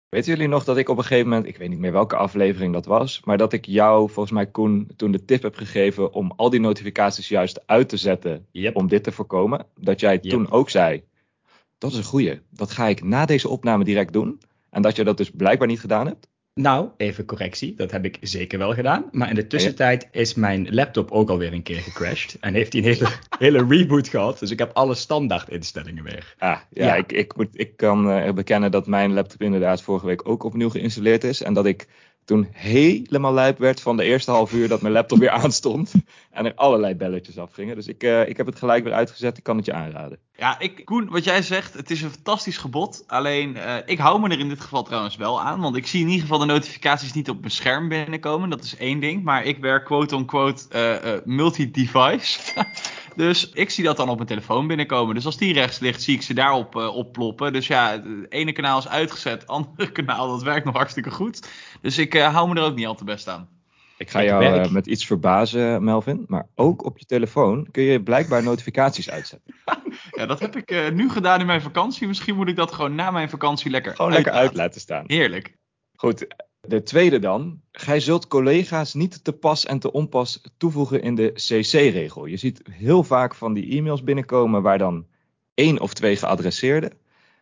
Weten 0.09 0.33
jullie 0.33 0.49
nog 0.49 0.65
dat 0.65 0.77
ik 0.77 0.89
op 0.89 0.97
een 0.97 1.05
gegeven 1.05 1.29
moment, 1.29 1.47
ik 1.47 1.57
weet 1.57 1.69
niet 1.69 1.79
meer 1.79 1.93
welke 1.93 2.17
aflevering 2.17 2.73
dat 2.73 2.87
was, 2.87 3.21
maar 3.25 3.39
dat 3.39 3.53
ik 3.53 3.67
jou, 3.67 4.11
volgens 4.11 4.35
mij 4.35 4.47
Koen, 4.47 4.91
toen 4.97 5.13
de 5.13 5.25
tip 5.25 5.43
heb 5.43 5.55
gegeven 5.57 6.13
om 6.13 6.33
al 6.37 6.51
die 6.51 6.61
notificaties 6.61 7.29
juist 7.29 7.63
uit 7.67 7.89
te 7.89 7.97
zetten 7.97 8.47
om 8.73 8.89
dit 8.89 9.05
te 9.05 9.13
voorkomen? 9.13 9.67
Dat 9.77 10.01
jij 10.01 10.19
toen 10.19 10.51
ook 10.51 10.71
zei, 10.71 11.03
dat 11.81 11.91
is 11.91 11.97
een 11.97 12.05
goeie. 12.05 12.41
Dat 12.51 12.71
ga 12.71 12.87
ik 12.87 13.05
na 13.05 13.27
deze 13.27 13.49
opname 13.49 13.85
direct 13.85 14.13
doen. 14.13 14.41
En 14.71 14.83
dat 14.83 14.97
je 14.97 15.05
dat 15.05 15.17
dus 15.17 15.31
blijkbaar 15.31 15.69
niet 15.69 15.81
gedaan 15.81 16.07
hebt? 16.07 16.29
Nou, 16.55 16.89
even 16.97 17.25
correctie. 17.25 17.75
Dat 17.75 17.91
heb 17.91 18.05
ik 18.05 18.19
zeker 18.21 18.59
wel 18.59 18.75
gedaan. 18.75 19.05
Maar 19.13 19.29
in 19.29 19.35
de 19.35 19.47
tussentijd 19.47 20.09
is 20.11 20.35
mijn 20.35 20.75
laptop 20.75 21.11
ook 21.11 21.31
alweer 21.31 21.53
een 21.53 21.63
keer 21.63 21.81
gecrashed. 21.81 22.37
En 22.41 22.55
heeft 22.55 22.73
hij 22.73 22.83
een 22.83 22.89
hele, 22.89 23.09
hele 23.39 23.67
reboot 23.69 24.09
gehad. 24.09 24.39
Dus 24.39 24.51
ik 24.51 24.59
heb 24.59 24.71
alle 24.73 24.95
standaard 24.95 25.49
instellingen 25.49 26.05
weer. 26.05 26.35
Ah, 26.39 26.59
ja, 26.71 26.87
ja. 26.87 26.95
Ik, 26.95 27.13
ik, 27.13 27.37
moet, 27.37 27.49
ik 27.53 27.77
kan 27.77 28.11
uh, 28.11 28.33
bekennen 28.33 28.71
dat 28.71 28.87
mijn 28.87 29.13
laptop 29.13 29.43
inderdaad 29.43 29.83
vorige 29.83 30.07
week 30.07 30.29
ook 30.29 30.43
opnieuw 30.43 30.71
geïnstalleerd 30.71 31.25
is. 31.25 31.43
En 31.43 31.55
dat 31.55 31.67
ik 31.67 31.87
toen 32.31 32.49
helemaal 32.53 33.33
lijp 33.33 33.59
werd 33.59 33.81
van 33.81 33.97
de 33.97 34.05
eerste 34.05 34.31
half 34.31 34.53
uur 34.53 34.69
dat 34.69 34.81
mijn 34.81 34.95
laptop 34.95 35.19
weer 35.19 35.31
aanstond. 35.43 35.93
En 36.31 36.47
er 36.47 36.55
allerlei 36.55 36.95
belletjes 36.95 37.39
afgingen. 37.39 37.75
Dus 37.75 37.87
ik, 37.87 38.03
uh, 38.03 38.29
ik 38.29 38.37
heb 38.37 38.47
het 38.47 38.59
gelijk 38.59 38.85
weer 38.85 38.93
uitgezet. 38.93 39.37
Ik 39.37 39.43
kan 39.43 39.57
het 39.57 39.67
je 39.67 39.73
aanraden. 39.73 40.19
Ja, 40.37 40.59
ik, 40.59 40.85
Koen, 40.85 41.09
wat 41.09 41.25
jij 41.25 41.43
zegt, 41.43 41.75
het 41.75 41.91
is 41.91 42.03
een 42.03 42.11
fantastisch 42.11 42.57
gebod. 42.57 43.05
Alleen, 43.07 43.57
uh, 43.57 43.75
ik 43.85 43.99
hou 43.99 44.21
me 44.21 44.29
er 44.29 44.39
in 44.39 44.49
dit 44.49 44.61
geval 44.61 44.83
trouwens 44.83 45.17
wel 45.17 45.41
aan. 45.41 45.61
Want 45.61 45.77
ik 45.77 45.87
zie 45.87 46.01
in 46.01 46.07
ieder 46.07 46.23
geval 46.23 46.39
de 46.39 46.45
notificaties 46.45 47.13
niet 47.13 47.31
op 47.31 47.41
mijn 47.41 47.51
scherm 47.51 47.89
binnenkomen. 47.89 48.51
Dat 48.51 48.65
is 48.65 48.77
één 48.77 49.01
ding. 49.01 49.25
Maar 49.25 49.45
ik 49.45 49.59
werk 49.59 49.85
quote-on-quote 49.85 50.63
uh, 50.75 51.19
multi-device. 51.25 52.41
Dus 53.21 53.51
ik 53.51 53.71
zie 53.71 53.85
dat 53.85 53.97
dan 53.97 54.09
op 54.09 54.17
mijn 54.17 54.29
telefoon 54.29 54.67
binnenkomen. 54.67 55.15
Dus 55.15 55.27
als 55.27 55.37
die 55.37 55.53
rechts 55.53 55.79
ligt, 55.79 56.03
zie 56.03 56.15
ik 56.15 56.23
ze 56.23 56.35
daarop 56.35 56.77
uh, 56.77 56.97
opploppen. 56.97 57.53
Dus 57.53 57.67
ja, 57.67 57.91
het 57.91 58.05
ene 58.29 58.53
kanaal 58.53 58.79
is 58.79 58.89
uitgezet, 58.89 59.41
het 59.41 59.47
andere 59.47 59.93
kanaal, 59.99 60.29
dat 60.29 60.43
werkt 60.43 60.65
nog 60.65 60.77
hartstikke 60.77 61.11
goed. 61.11 61.49
Dus 61.81 61.99
ik 61.99 62.15
uh, 62.15 62.35
hou 62.35 62.49
me 62.49 62.61
er 62.61 62.67
ook 62.67 62.75
niet 62.75 62.87
al 62.87 62.95
te 62.95 63.05
best 63.05 63.29
aan. 63.29 63.49
Ik 63.97 64.11
ga 64.11 64.23
jou 64.23 64.45
uh, 64.45 64.71
met 64.71 64.87
iets 64.87 65.07
verbazen, 65.07 65.85
Melvin. 65.85 66.25
Maar 66.27 66.47
ook 66.55 66.85
op 66.85 66.99
je 66.99 67.05
telefoon 67.05 67.67
kun 67.71 67.83
je 67.83 68.03
blijkbaar 68.03 68.43
notificaties 68.43 69.11
uitzetten. 69.11 69.55
ja, 70.19 70.27
dat 70.27 70.41
heb 70.41 70.57
ik 70.57 70.71
uh, 70.71 70.91
nu 70.91 71.11
gedaan 71.11 71.41
in 71.41 71.47
mijn 71.47 71.63
vakantie. 71.63 72.07
Misschien 72.07 72.37
moet 72.37 72.49
ik 72.49 72.57
dat 72.57 72.73
gewoon 72.73 72.95
na 72.95 73.11
mijn 73.11 73.31
vakantie 73.31 73.71
lekker 73.71 73.97
Gewoon 73.97 74.13
lekker 74.13 74.33
uit 74.33 74.55
laten 74.55 74.81
staan. 74.81 75.05
Heerlijk. 75.07 75.57
Goed, 75.97 76.27
de 76.61 76.83
tweede 76.83 77.19
dan. 77.19 77.61
Gij 77.73 78.01
zult 78.01 78.27
collega's 78.27 78.95
niet 78.95 79.25
te 79.25 79.33
pas 79.33 79.67
en 79.67 79.79
te 79.79 79.93
onpas 79.93 80.41
toevoegen 80.57 81.03
in 81.03 81.15
de 81.15 81.33
CC-regel. 81.33 82.27
Je 82.27 82.37
ziet 82.37 82.63
heel 82.71 83.03
vaak 83.03 83.35
van 83.35 83.53
die 83.53 83.79
e-mails 83.79 84.03
binnenkomen 84.03 84.63
waar 84.63 84.79
dan 84.79 85.07
één 85.55 85.81
of 85.81 85.95
twee 85.95 86.17
geadresseerden. 86.17 86.93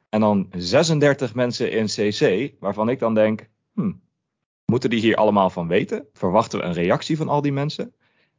En 0.09 0.21
dan 0.21 0.49
36 0.57 1.35
mensen 1.35 1.71
in 1.73 1.87
CC, 1.87 2.53
waarvan 2.61 2.89
ik 2.89 2.99
dan 2.99 3.15
denk, 3.15 3.49
hmm, 3.73 4.01
moeten 4.65 4.91
die 4.91 5.01
hier 5.01 5.17
allemaal 5.17 5.51
van 5.51 5.69
weten? 5.69 6.07
Verwachten 6.13 6.59
we 6.59 6.65
een 6.65 6.73
reactie 6.73 7.17
van 7.17 7.29
al 7.29 7.43
die 7.43 7.53
mensen? 7.53 7.95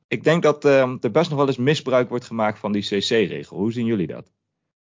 Ik 0.08 0.24
denk 0.24 0.44
dat 0.44 0.66
uh, 0.66 0.96
er 1.02 1.12
best 1.12 1.30
nog 1.30 1.40
wel 1.40 1.48
eens 1.48 1.58
misbruik 1.58 2.10
wordt 2.10 2.26
gemaakt 2.26 2.60
van 2.60 2.72
die 2.72 2.82
CC-regel. 2.82 3.58
Hoe 3.58 3.72
zien 3.72 3.86
jullie 3.86 4.08
dat? 4.08 4.32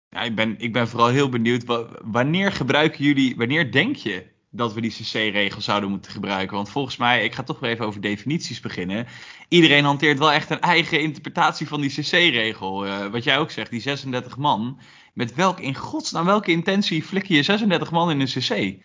Ja, 0.09 0.21
ik, 0.21 0.35
ben, 0.35 0.55
ik 0.59 0.73
ben 0.73 0.87
vooral 0.87 1.09
heel 1.09 1.29
benieuwd. 1.29 1.63
Wanneer 2.03 2.51
gebruiken 2.51 3.03
jullie, 3.03 3.35
wanneer 3.35 3.71
denk 3.71 3.95
je 3.95 4.25
dat 4.55 4.73
we 4.73 4.81
die 4.81 4.91
CC-regel 4.91 5.61
zouden 5.61 5.89
moeten 5.89 6.11
gebruiken. 6.11 6.55
Want 6.55 6.69
volgens 6.69 6.97
mij, 6.97 7.23
ik 7.23 7.33
ga 7.33 7.43
toch 7.43 7.59
weer 7.59 7.71
even 7.71 7.85
over 7.85 8.01
definities 8.01 8.59
beginnen. 8.59 9.07
Iedereen 9.47 9.83
hanteert 9.83 10.19
wel 10.19 10.31
echt 10.31 10.49
een 10.49 10.61
eigen 10.61 11.01
interpretatie 11.01 11.67
van 11.67 11.81
die 11.81 11.89
CC-regel. 11.89 12.85
Uh, 12.85 13.05
wat 13.05 13.23
jij 13.23 13.37
ook 13.37 13.51
zegt, 13.51 13.71
die 13.71 13.81
36 13.81 14.37
man. 14.37 14.79
Met 15.13 15.35
welk, 15.35 15.59
in 15.59 15.75
godsnaam, 15.75 16.25
welke 16.25 16.51
intentie 16.51 17.03
flik 17.03 17.25
je 17.25 17.43
36 17.43 17.91
man 17.91 18.09
in 18.11 18.19
een 18.19 18.27
CC? 18.27 18.83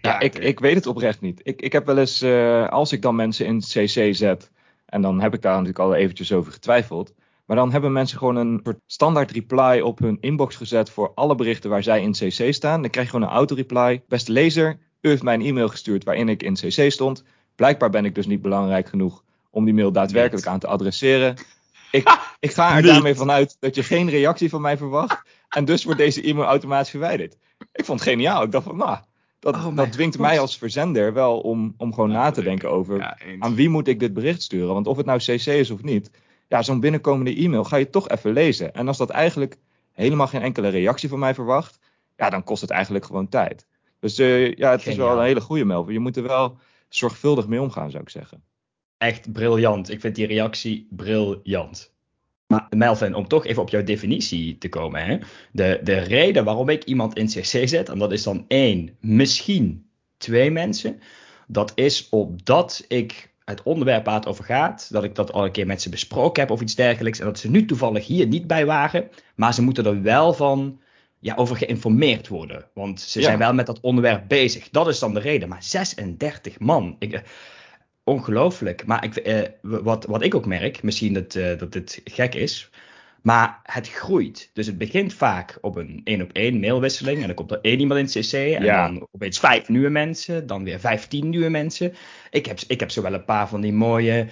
Ja, 0.00 0.20
ik, 0.20 0.34
ik 0.34 0.60
weet 0.60 0.74
het 0.74 0.86
oprecht 0.86 1.20
niet. 1.20 1.40
Ik, 1.42 1.60
ik 1.60 1.72
heb 1.72 1.86
wel 1.86 1.98
eens, 1.98 2.22
uh, 2.22 2.68
als 2.68 2.92
ik 2.92 3.02
dan 3.02 3.14
mensen 3.14 3.46
in 3.46 3.58
CC 3.58 4.14
zet, 4.14 4.50
en 4.86 5.02
dan 5.02 5.20
heb 5.20 5.34
ik 5.34 5.42
daar 5.42 5.52
natuurlijk 5.52 5.78
al 5.78 5.94
eventjes 5.94 6.32
over 6.32 6.52
getwijfeld. 6.52 7.14
Maar 7.52 7.60
dan 7.60 7.72
hebben 7.72 7.92
mensen 7.92 8.18
gewoon 8.18 8.36
een 8.36 8.60
soort 8.64 8.80
standaard 8.86 9.30
reply 9.30 9.80
op 9.80 9.98
hun 9.98 10.18
inbox 10.20 10.56
gezet 10.56 10.90
voor 10.90 11.12
alle 11.14 11.34
berichten 11.34 11.70
waar 11.70 11.82
zij 11.82 12.02
in 12.02 12.12
CC 12.12 12.54
staan. 12.54 12.80
Dan 12.80 12.90
krijg 12.90 13.06
je 13.06 13.12
gewoon 13.12 13.28
een 13.28 13.34
auto-reply. 13.34 14.02
Beste 14.08 14.32
lezer, 14.32 14.78
u 15.00 15.08
heeft 15.08 15.22
mij 15.22 15.34
een 15.34 15.42
e-mail 15.42 15.68
gestuurd 15.68 16.04
waarin 16.04 16.28
ik 16.28 16.42
in 16.42 16.54
CC 16.54 16.90
stond. 16.90 17.24
Blijkbaar 17.56 17.90
ben 17.90 18.04
ik 18.04 18.14
dus 18.14 18.26
niet 18.26 18.42
belangrijk 18.42 18.88
genoeg 18.88 19.24
om 19.50 19.64
die 19.64 19.74
mail 19.74 19.92
daadwerkelijk 19.92 20.46
aan 20.46 20.58
te 20.58 20.66
adresseren. 20.66 21.34
Ik, 21.90 22.18
ik 22.40 22.52
ga 22.52 22.76
er 22.76 22.82
daarmee 22.82 23.14
vanuit 23.14 23.56
dat 23.60 23.74
je 23.74 23.82
geen 23.82 24.10
reactie 24.10 24.48
van 24.48 24.60
mij 24.60 24.76
verwacht. 24.76 25.22
En 25.48 25.64
dus 25.64 25.84
wordt 25.84 25.98
deze 25.98 26.22
e-mail 26.22 26.46
automatisch 26.46 26.90
verwijderd. 26.90 27.36
Ik 27.72 27.84
vond 27.84 28.00
het 28.00 28.08
geniaal. 28.08 28.42
Ik 28.42 28.52
dacht 28.52 28.66
van, 28.66 28.76
nou, 28.76 28.98
dat, 29.38 29.54
oh 29.54 29.76
dat 29.76 29.92
dwingt 29.92 30.18
mij 30.18 30.40
als 30.40 30.58
verzender 30.58 31.12
wel 31.12 31.40
om, 31.40 31.74
om 31.76 31.94
gewoon 31.94 32.10
na 32.10 32.30
te 32.30 32.42
denken 32.42 32.70
over 32.70 32.98
ja, 32.98 33.18
aan 33.38 33.54
wie 33.54 33.68
moet 33.68 33.88
ik 33.88 34.00
dit 34.00 34.14
bericht 34.14 34.42
sturen. 34.42 34.74
Want 34.74 34.86
of 34.86 34.96
het 34.96 35.06
nou 35.06 35.18
CC 35.18 35.46
is 35.46 35.70
of 35.70 35.82
niet, 35.82 36.10
ja, 36.52 36.62
zo'n 36.62 36.80
binnenkomende 36.80 37.34
e-mail 37.34 37.64
ga 37.64 37.76
je 37.76 37.90
toch 37.90 38.08
even 38.08 38.32
lezen. 38.32 38.74
En 38.74 38.88
als 38.88 38.98
dat 38.98 39.10
eigenlijk 39.10 39.58
helemaal 39.92 40.26
geen 40.26 40.42
enkele 40.42 40.68
reactie 40.68 41.08
van 41.08 41.18
mij 41.18 41.34
verwacht, 41.34 41.78
ja, 42.16 42.30
dan 42.30 42.44
kost 42.44 42.60
het 42.60 42.70
eigenlijk 42.70 43.04
gewoon 43.04 43.28
tijd. 43.28 43.66
Dus 44.00 44.18
uh, 44.18 44.54
ja, 44.54 44.70
het 44.70 44.86
is 44.86 44.96
wel 44.96 45.18
een 45.18 45.24
hele 45.24 45.40
goede 45.40 45.64
Melvin. 45.64 45.92
Je 45.92 45.98
moet 45.98 46.16
er 46.16 46.22
wel 46.22 46.58
zorgvuldig 46.88 47.46
mee 47.46 47.60
omgaan, 47.60 47.90
zou 47.90 48.02
ik 48.02 48.08
zeggen. 48.08 48.42
Echt 48.98 49.32
briljant. 49.32 49.90
Ik 49.90 50.00
vind 50.00 50.14
die 50.14 50.26
reactie 50.26 50.86
briljant. 50.90 51.92
Maar 52.46 52.66
Melvin, 52.70 53.14
om 53.14 53.28
toch 53.28 53.46
even 53.46 53.62
op 53.62 53.68
jouw 53.68 53.84
definitie 53.84 54.58
te 54.58 54.68
komen. 54.68 55.04
Hè? 55.04 55.18
De, 55.52 55.80
de 55.82 55.98
reden 55.98 56.44
waarom 56.44 56.68
ik 56.68 56.84
iemand 56.84 57.16
in 57.16 57.26
CC 57.26 57.68
zet, 57.68 57.88
en 57.88 57.98
dat 57.98 58.12
is 58.12 58.22
dan 58.22 58.44
één, 58.48 58.96
misschien 59.00 59.86
twee 60.16 60.50
mensen. 60.50 61.00
Dat 61.46 61.72
is 61.74 62.08
opdat 62.08 62.84
ik 62.88 63.31
het 63.52 63.62
onderwerp 63.62 64.04
waar 64.04 64.14
het 64.14 64.26
over 64.26 64.44
gaat, 64.44 64.88
dat 64.90 65.04
ik 65.04 65.14
dat 65.14 65.32
al 65.32 65.44
een 65.44 65.52
keer 65.52 65.66
met 65.66 65.82
ze 65.82 65.88
besproken 65.88 66.42
heb 66.42 66.50
of 66.50 66.60
iets 66.60 66.74
dergelijks. 66.74 67.18
En 67.18 67.24
dat 67.24 67.38
ze 67.38 67.50
nu 67.50 67.64
toevallig 67.64 68.06
hier 68.06 68.26
niet 68.26 68.46
bij 68.46 68.66
waren. 68.66 69.08
Maar 69.34 69.54
ze 69.54 69.62
moeten 69.62 69.86
er 69.86 70.02
wel 70.02 70.32
van 70.32 70.80
ja, 71.18 71.34
over 71.34 71.56
geïnformeerd 71.56 72.28
worden. 72.28 72.64
Want 72.74 73.00
ze 73.00 73.22
zijn 73.22 73.38
wel 73.38 73.54
met 73.54 73.66
dat 73.66 73.80
onderwerp 73.80 74.28
bezig. 74.28 74.70
Dat 74.70 74.88
is 74.88 74.98
dan 74.98 75.14
de 75.14 75.20
reden. 75.20 75.48
Maar 75.48 75.62
36 75.62 76.58
man. 76.58 76.96
Ik, 76.98 77.12
eh, 77.12 77.20
ongelooflijk. 78.04 78.86
Maar 78.86 79.04
ik, 79.04 79.16
eh, 79.16 79.48
wat, 79.62 80.04
wat 80.04 80.22
ik 80.22 80.34
ook 80.34 80.46
merk, 80.46 80.82
misschien 80.82 81.12
dat, 81.12 81.34
uh, 81.34 81.58
dat 81.58 81.72
dit 81.72 82.00
gek 82.04 82.34
is. 82.34 82.70
Maar 83.22 83.60
het 83.62 83.88
groeit. 83.88 84.50
Dus 84.52 84.66
het 84.66 84.78
begint 84.78 85.14
vaak 85.14 85.58
op 85.60 85.76
een 85.76 86.00
één 86.04 86.22
op 86.22 86.32
één 86.32 86.60
mailwisseling. 86.60 87.20
En 87.20 87.26
dan 87.26 87.34
komt 87.34 87.50
er 87.50 87.58
één 87.62 87.80
iemand 87.80 88.00
in 88.00 88.06
het 88.06 88.28
CC. 88.28 88.32
En 88.32 88.64
dan 88.64 89.06
opeens 89.10 89.38
vijf 89.38 89.68
nieuwe 89.68 89.88
mensen. 89.88 90.46
Dan 90.46 90.64
weer 90.64 90.80
vijftien 90.80 91.28
nieuwe 91.28 91.48
mensen. 91.48 91.94
Ik 92.30 92.46
heb, 92.46 92.58
ik 92.66 92.80
heb 92.80 92.90
zo 92.90 93.02
wel 93.02 93.14
een 93.14 93.24
paar 93.24 93.48
van 93.48 93.60
die 93.60 93.72
mooie 93.72 94.26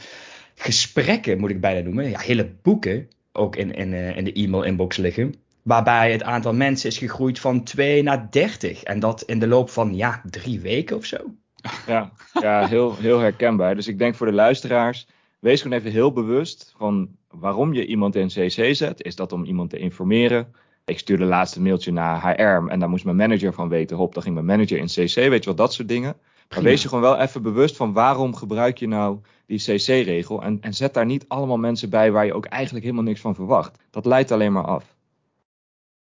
gesprekken, 0.54 1.38
moet 1.38 1.50
ik 1.50 1.60
bijna 1.60 1.80
noemen. 1.80 2.10
Ja, 2.10 2.18
hele 2.18 2.50
boeken 2.62 3.08
ook 3.32 3.56
in, 3.56 3.74
in, 3.74 3.92
uh, 3.92 4.16
in 4.16 4.24
de 4.24 4.32
e-mail 4.32 4.62
inbox 4.62 4.96
liggen. 4.96 5.34
Waarbij 5.62 6.12
het 6.12 6.22
aantal 6.22 6.54
mensen 6.54 6.88
is 6.88 6.98
gegroeid 6.98 7.38
van 7.38 7.64
2 7.64 8.02
naar 8.02 8.30
30. 8.30 8.82
En 8.82 9.00
dat 9.00 9.22
in 9.22 9.38
de 9.38 9.46
loop 9.46 9.70
van 9.70 9.96
ja, 9.96 10.22
drie 10.30 10.60
weken 10.60 10.96
of 10.96 11.04
zo. 11.04 11.16
Ja, 11.86 12.10
ja 12.32 12.66
heel, 12.66 12.96
heel 12.96 13.18
herkenbaar. 13.18 13.74
Dus 13.74 13.88
ik 13.88 13.98
denk 13.98 14.14
voor 14.14 14.26
de 14.26 14.32
luisteraars, 14.32 15.06
wees 15.40 15.62
gewoon 15.62 15.78
even 15.78 15.90
heel 15.90 16.12
bewust 16.12 16.74
van 16.76 17.16
waarom 17.28 17.72
je 17.72 17.86
iemand 17.86 18.16
in 18.16 18.26
CC 18.26 18.74
zet. 18.74 19.02
Is 19.02 19.16
dat 19.16 19.32
om 19.32 19.44
iemand 19.44 19.70
te 19.70 19.78
informeren? 19.78 20.54
Ik 20.84 20.98
stuurde 20.98 21.24
laatste 21.24 21.60
mailtje 21.60 21.92
naar 21.92 22.20
HR 22.20 22.68
en 22.68 22.78
daar 22.78 22.88
moest 22.88 23.04
mijn 23.04 23.16
manager 23.16 23.52
van 23.52 23.68
weten. 23.68 23.96
Hop, 23.96 24.14
dan 24.14 24.22
ging 24.22 24.34
mijn 24.34 24.46
manager 24.46 24.78
in 24.78 24.86
CC, 24.86 25.14
weet 25.14 25.38
je 25.38 25.44
wel, 25.44 25.54
dat 25.54 25.72
soort 25.72 25.88
dingen. 25.88 26.16
Maar 26.48 26.62
wees 26.62 26.82
je 26.82 26.88
gewoon 26.88 27.02
wel 27.04 27.18
even 27.18 27.42
bewust 27.42 27.76
van 27.76 27.92
waarom 27.92 28.34
gebruik 28.34 28.78
je 28.78 28.88
nou 28.88 29.20
die 29.46 29.58
CC-regel. 29.58 30.42
En, 30.42 30.58
en 30.60 30.74
zet 30.74 30.94
daar 30.94 31.06
niet 31.06 31.24
allemaal 31.28 31.58
mensen 31.58 31.90
bij 31.90 32.12
waar 32.12 32.26
je 32.26 32.34
ook 32.34 32.46
eigenlijk 32.46 32.84
helemaal 32.84 33.04
niks 33.04 33.20
van 33.20 33.34
verwacht. 33.34 33.78
Dat 33.90 34.06
leidt 34.06 34.30
alleen 34.30 34.52
maar 34.52 34.64
af. 34.64 34.96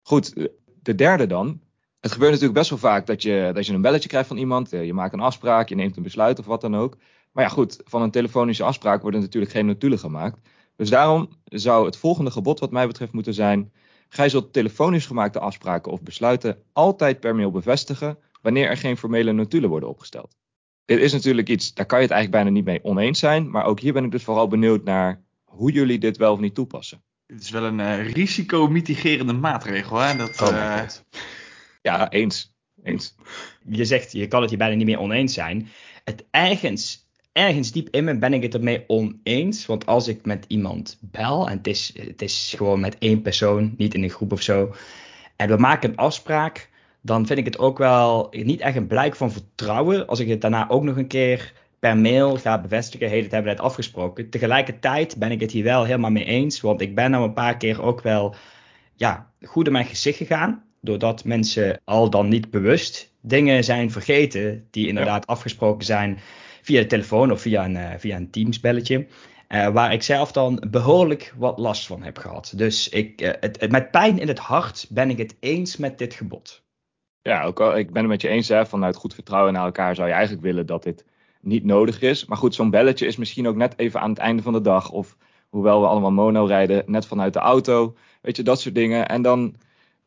Goed, 0.02 0.48
de 0.82 0.94
derde 0.94 1.26
dan. 1.26 1.60
Het 2.00 2.12
gebeurt 2.12 2.30
natuurlijk 2.30 2.58
best 2.58 2.70
wel 2.70 2.78
vaak 2.78 3.06
dat 3.06 3.22
je, 3.22 3.50
dat 3.54 3.66
je 3.66 3.72
een 3.72 3.80
belletje 3.80 4.08
krijgt 4.08 4.28
van 4.28 4.36
iemand. 4.36 4.72
Eh, 4.72 4.84
je 4.84 4.94
maakt 4.94 5.12
een 5.12 5.20
afspraak, 5.20 5.68
je 5.68 5.74
neemt 5.74 5.96
een 5.96 6.02
besluit 6.02 6.38
of 6.38 6.46
wat 6.46 6.60
dan 6.60 6.76
ook. 6.76 6.96
Maar 7.32 7.44
ja, 7.44 7.50
goed, 7.50 7.80
van 7.84 8.02
een 8.02 8.10
telefonische 8.10 8.64
afspraak 8.64 9.02
worden 9.02 9.20
natuurlijk 9.20 9.52
geen 9.52 9.66
notulen 9.66 9.98
gemaakt. 9.98 10.38
Dus 10.76 10.90
daarom 10.90 11.28
zou 11.44 11.86
het 11.86 11.96
volgende 11.96 12.30
gebod 12.30 12.60
wat 12.60 12.70
mij 12.70 12.86
betreft 12.86 13.12
moeten 13.12 13.34
zijn. 13.34 13.72
Gij 14.08 14.28
zult 14.28 14.52
telefonisch 14.52 15.06
gemaakte 15.06 15.40
afspraken 15.40 15.92
of 15.92 16.02
besluiten 16.02 16.62
altijd 16.72 17.20
per 17.20 17.34
mail 17.34 17.50
bevestigen 17.50 18.18
wanneer 18.42 18.68
er 18.68 18.76
geen 18.76 18.96
formele 18.96 19.32
notulen 19.32 19.68
worden 19.68 19.88
opgesteld. 19.88 20.36
Dit 20.84 20.98
is 20.98 21.12
natuurlijk 21.12 21.48
iets, 21.48 21.74
daar 21.74 21.86
kan 21.86 21.98
je 21.98 22.04
het 22.04 22.12
eigenlijk 22.12 22.44
bijna 22.44 22.56
niet 22.56 22.68
mee 22.68 22.84
oneens 22.84 23.18
zijn. 23.18 23.50
Maar 23.50 23.64
ook 23.64 23.80
hier 23.80 23.92
ben 23.92 24.04
ik 24.04 24.10
dus 24.10 24.24
vooral 24.24 24.48
benieuwd 24.48 24.84
naar 24.84 25.22
hoe 25.44 25.72
jullie 25.72 25.98
dit 25.98 26.16
wel 26.16 26.32
of 26.32 26.40
niet 26.40 26.54
toepassen. 26.54 27.02
Het 27.26 27.42
is 27.42 27.50
wel 27.50 27.64
een 27.64 27.78
uh, 27.78 28.12
risico-mitigerende 28.12 29.32
maatregel. 29.32 29.98
Hè? 29.98 30.16
Dat, 30.16 30.40
oh 30.42 30.48
uh... 30.48 30.82
Ja, 31.82 32.10
eens. 32.10 32.54
eens. 32.82 33.14
Je 33.68 33.84
zegt, 33.84 34.12
je 34.12 34.26
kan 34.26 34.40
het 34.40 34.50
hier 34.50 34.58
bijna 34.58 34.74
niet 34.74 34.86
meer 34.86 34.98
oneens 34.98 35.34
zijn. 35.34 35.68
Het 36.04 36.24
ergens, 36.30 37.09
ergens 37.32 37.72
diep 37.72 37.88
in 37.90 38.04
me 38.04 38.18
ben 38.18 38.32
ik 38.32 38.42
het 38.42 38.54
ermee 38.54 38.84
oneens. 38.86 39.66
Want 39.66 39.86
als 39.86 40.08
ik 40.08 40.24
met 40.24 40.44
iemand 40.48 40.98
bel, 41.00 41.48
en 41.48 41.56
het 41.56 41.66
is, 41.66 41.92
het 42.06 42.22
is 42.22 42.54
gewoon 42.56 42.80
met 42.80 42.98
één 42.98 43.22
persoon, 43.22 43.74
niet 43.76 43.94
in 43.94 44.02
een 44.02 44.10
groep 44.10 44.32
of 44.32 44.42
zo. 44.42 44.74
En 45.36 45.48
we 45.48 45.56
maken 45.56 45.90
een 45.90 45.96
afspraak, 45.96 46.68
dan 47.00 47.26
vind 47.26 47.38
ik 47.38 47.44
het 47.44 47.58
ook 47.58 47.78
wel 47.78 48.28
niet 48.30 48.60
echt 48.60 48.76
een 48.76 48.86
blijk 48.86 49.16
van 49.16 49.32
vertrouwen. 49.32 50.06
Als 50.06 50.20
ik 50.20 50.28
het 50.28 50.40
daarna 50.40 50.68
ook 50.68 50.82
nog 50.82 50.96
een 50.96 51.06
keer 51.06 51.52
per 51.78 51.96
mail 51.96 52.36
ga 52.36 52.60
bevestigen, 52.60 53.08
hey, 53.08 53.22
dat 53.22 53.30
hebben 53.30 53.50
we 53.50 53.56
net 53.56 53.66
afgesproken. 53.66 54.30
Tegelijkertijd 54.30 55.16
ben 55.16 55.30
ik 55.30 55.40
het 55.40 55.50
hier 55.50 55.64
wel 55.64 55.84
helemaal 55.84 56.10
mee 56.10 56.24
eens, 56.24 56.60
want 56.60 56.80
ik 56.80 56.94
ben 56.94 57.10
nou 57.10 57.24
een 57.24 57.32
paar 57.32 57.56
keer 57.56 57.82
ook 57.82 58.00
wel 58.02 58.34
ja, 58.96 59.30
goed 59.42 59.66
in 59.66 59.72
mijn 59.72 59.84
gezicht 59.84 60.16
gegaan, 60.16 60.64
doordat 60.80 61.24
mensen 61.24 61.80
al 61.84 62.10
dan 62.10 62.28
niet 62.28 62.50
bewust 62.50 63.12
dingen 63.20 63.64
zijn 63.64 63.90
vergeten 63.90 64.66
die 64.70 64.86
inderdaad 64.86 65.26
afgesproken 65.26 65.84
zijn 65.84 66.18
via 66.62 66.80
de 66.80 66.86
telefoon 66.86 67.32
of 67.32 67.40
via 67.40 67.64
een, 67.64 67.74
uh, 67.74 67.90
via 67.96 68.16
een 68.16 68.30
Teams 68.30 68.60
belletje. 68.60 69.06
Uh, 69.48 69.68
waar 69.68 69.92
ik 69.92 70.02
zelf 70.02 70.32
dan 70.32 70.62
behoorlijk 70.70 71.34
wat 71.36 71.58
last 71.58 71.86
van 71.86 72.02
heb 72.02 72.18
gehad. 72.18 72.52
Dus 72.56 72.88
ik, 72.88 73.20
uh, 73.20 73.30
het, 73.40 73.70
met 73.70 73.90
pijn 73.90 74.18
in 74.18 74.28
het 74.28 74.38
hart 74.38 74.86
ben 74.88 75.10
ik 75.10 75.18
het 75.18 75.36
eens 75.40 75.76
met 75.76 75.98
dit 75.98 76.14
gebod. 76.14 76.62
Ja, 77.22 77.44
ook 77.44 77.60
al, 77.60 77.76
ik 77.76 77.92
ben 77.92 78.02
het 78.02 78.10
met 78.10 78.20
je 78.20 78.28
eens. 78.28 78.48
Hè, 78.48 78.66
vanuit 78.66 78.96
goed 78.96 79.14
vertrouwen 79.14 79.52
naar 79.52 79.64
elkaar 79.64 79.94
zou 79.94 80.08
je 80.08 80.14
eigenlijk 80.14 80.44
willen 80.44 80.66
dat 80.66 80.82
dit 80.82 81.04
niet 81.40 81.64
nodig 81.64 82.00
is. 82.00 82.24
Maar 82.24 82.38
goed, 82.38 82.54
zo'n 82.54 82.70
belletje 82.70 83.06
is 83.06 83.16
misschien 83.16 83.48
ook 83.48 83.56
net 83.56 83.74
even 83.76 84.00
aan 84.00 84.10
het 84.10 84.18
einde 84.18 84.42
van 84.42 84.52
de 84.52 84.60
dag. 84.60 84.90
Of 84.90 85.16
hoewel 85.48 85.80
we 85.80 85.86
allemaal 85.86 86.12
mono 86.12 86.44
rijden, 86.44 86.82
net 86.86 87.06
vanuit 87.06 87.32
de 87.32 87.38
auto. 87.38 87.96
Weet 88.22 88.36
je, 88.36 88.42
dat 88.42 88.60
soort 88.60 88.74
dingen. 88.74 89.08
En 89.08 89.22
dan, 89.22 89.54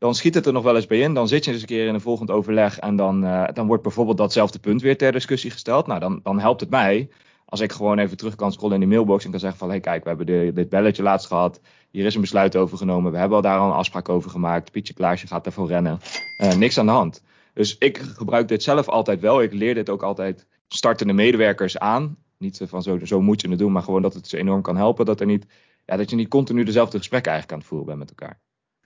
dan 0.03 0.15
schiet 0.15 0.35
het 0.35 0.45
er 0.45 0.53
nog 0.53 0.63
wel 0.63 0.75
eens 0.75 0.87
bij 0.87 0.99
in. 0.99 1.13
Dan 1.13 1.27
zit 1.27 1.45
je 1.45 1.51
eens 1.51 1.61
een 1.61 1.67
keer 1.67 1.87
in 1.87 1.93
een 1.93 2.01
volgend 2.01 2.31
overleg. 2.31 2.79
En 2.79 2.95
dan, 2.95 3.23
uh, 3.23 3.47
dan 3.53 3.67
wordt 3.67 3.83
bijvoorbeeld 3.83 4.17
datzelfde 4.17 4.59
punt 4.59 4.81
weer 4.81 4.97
ter 4.97 5.11
discussie 5.11 5.51
gesteld. 5.51 5.87
Nou, 5.87 5.99
dan, 5.99 6.19
dan 6.23 6.39
helpt 6.39 6.59
het 6.59 6.69
mij. 6.69 7.09
Als 7.45 7.59
ik 7.59 7.71
gewoon 7.71 7.99
even 7.99 8.17
terug 8.17 8.35
kan 8.35 8.51
scrollen 8.51 8.73
in 8.73 8.79
die 8.79 8.89
mailbox 8.89 9.25
en 9.25 9.31
kan 9.31 9.39
zeggen 9.39 9.59
van... 9.59 9.67
hé 9.67 9.73
hey, 9.73 9.83
kijk, 9.83 10.03
we 10.03 10.09
hebben 10.09 10.25
de, 10.25 10.51
dit 10.53 10.69
belletje 10.69 11.03
laatst 11.03 11.27
gehad. 11.27 11.61
Hier 11.91 12.05
is 12.05 12.15
een 12.15 12.21
besluit 12.21 12.55
over 12.55 12.77
genomen. 12.77 13.11
We 13.11 13.17
hebben 13.17 13.35
al 13.35 13.43
daar 13.43 13.59
al 13.59 13.67
een 13.67 13.75
afspraak 13.75 14.09
over 14.09 14.29
gemaakt. 14.29 14.71
Pietje 14.71 14.93
Klaasje 14.93 15.27
gaat 15.27 15.45
ervoor 15.45 15.67
rennen. 15.67 15.99
Uh, 16.41 16.53
niks 16.53 16.77
aan 16.77 16.85
de 16.85 16.91
hand. 16.91 17.23
Dus 17.53 17.77
ik 17.77 17.97
gebruik 17.97 18.47
dit 18.47 18.63
zelf 18.63 18.89
altijd 18.89 19.19
wel. 19.19 19.41
Ik 19.41 19.53
leer 19.53 19.73
dit 19.73 19.89
ook 19.89 20.03
altijd 20.03 20.47
startende 20.67 21.13
medewerkers 21.13 21.77
aan. 21.77 22.17
Niet 22.37 22.61
van 22.63 22.83
zo, 22.83 22.99
zo 23.03 23.21
moet 23.21 23.41
je 23.41 23.49
het 23.49 23.59
doen, 23.59 23.71
maar 23.71 23.83
gewoon 23.83 24.01
dat 24.01 24.13
het 24.13 24.27
ze 24.27 24.37
enorm 24.37 24.61
kan 24.61 24.77
helpen. 24.77 25.05
Dat, 25.05 25.19
er 25.19 25.25
niet, 25.25 25.45
ja, 25.85 25.97
dat 25.97 26.09
je 26.09 26.15
niet 26.15 26.29
continu 26.29 26.63
dezelfde 26.63 26.97
gesprekken 26.97 27.31
eigenlijk 27.31 27.61
aan 27.61 27.67
het 27.67 27.77
voeren 27.77 27.97
bent 27.97 28.09
met 28.09 28.19
elkaar. 28.19 28.41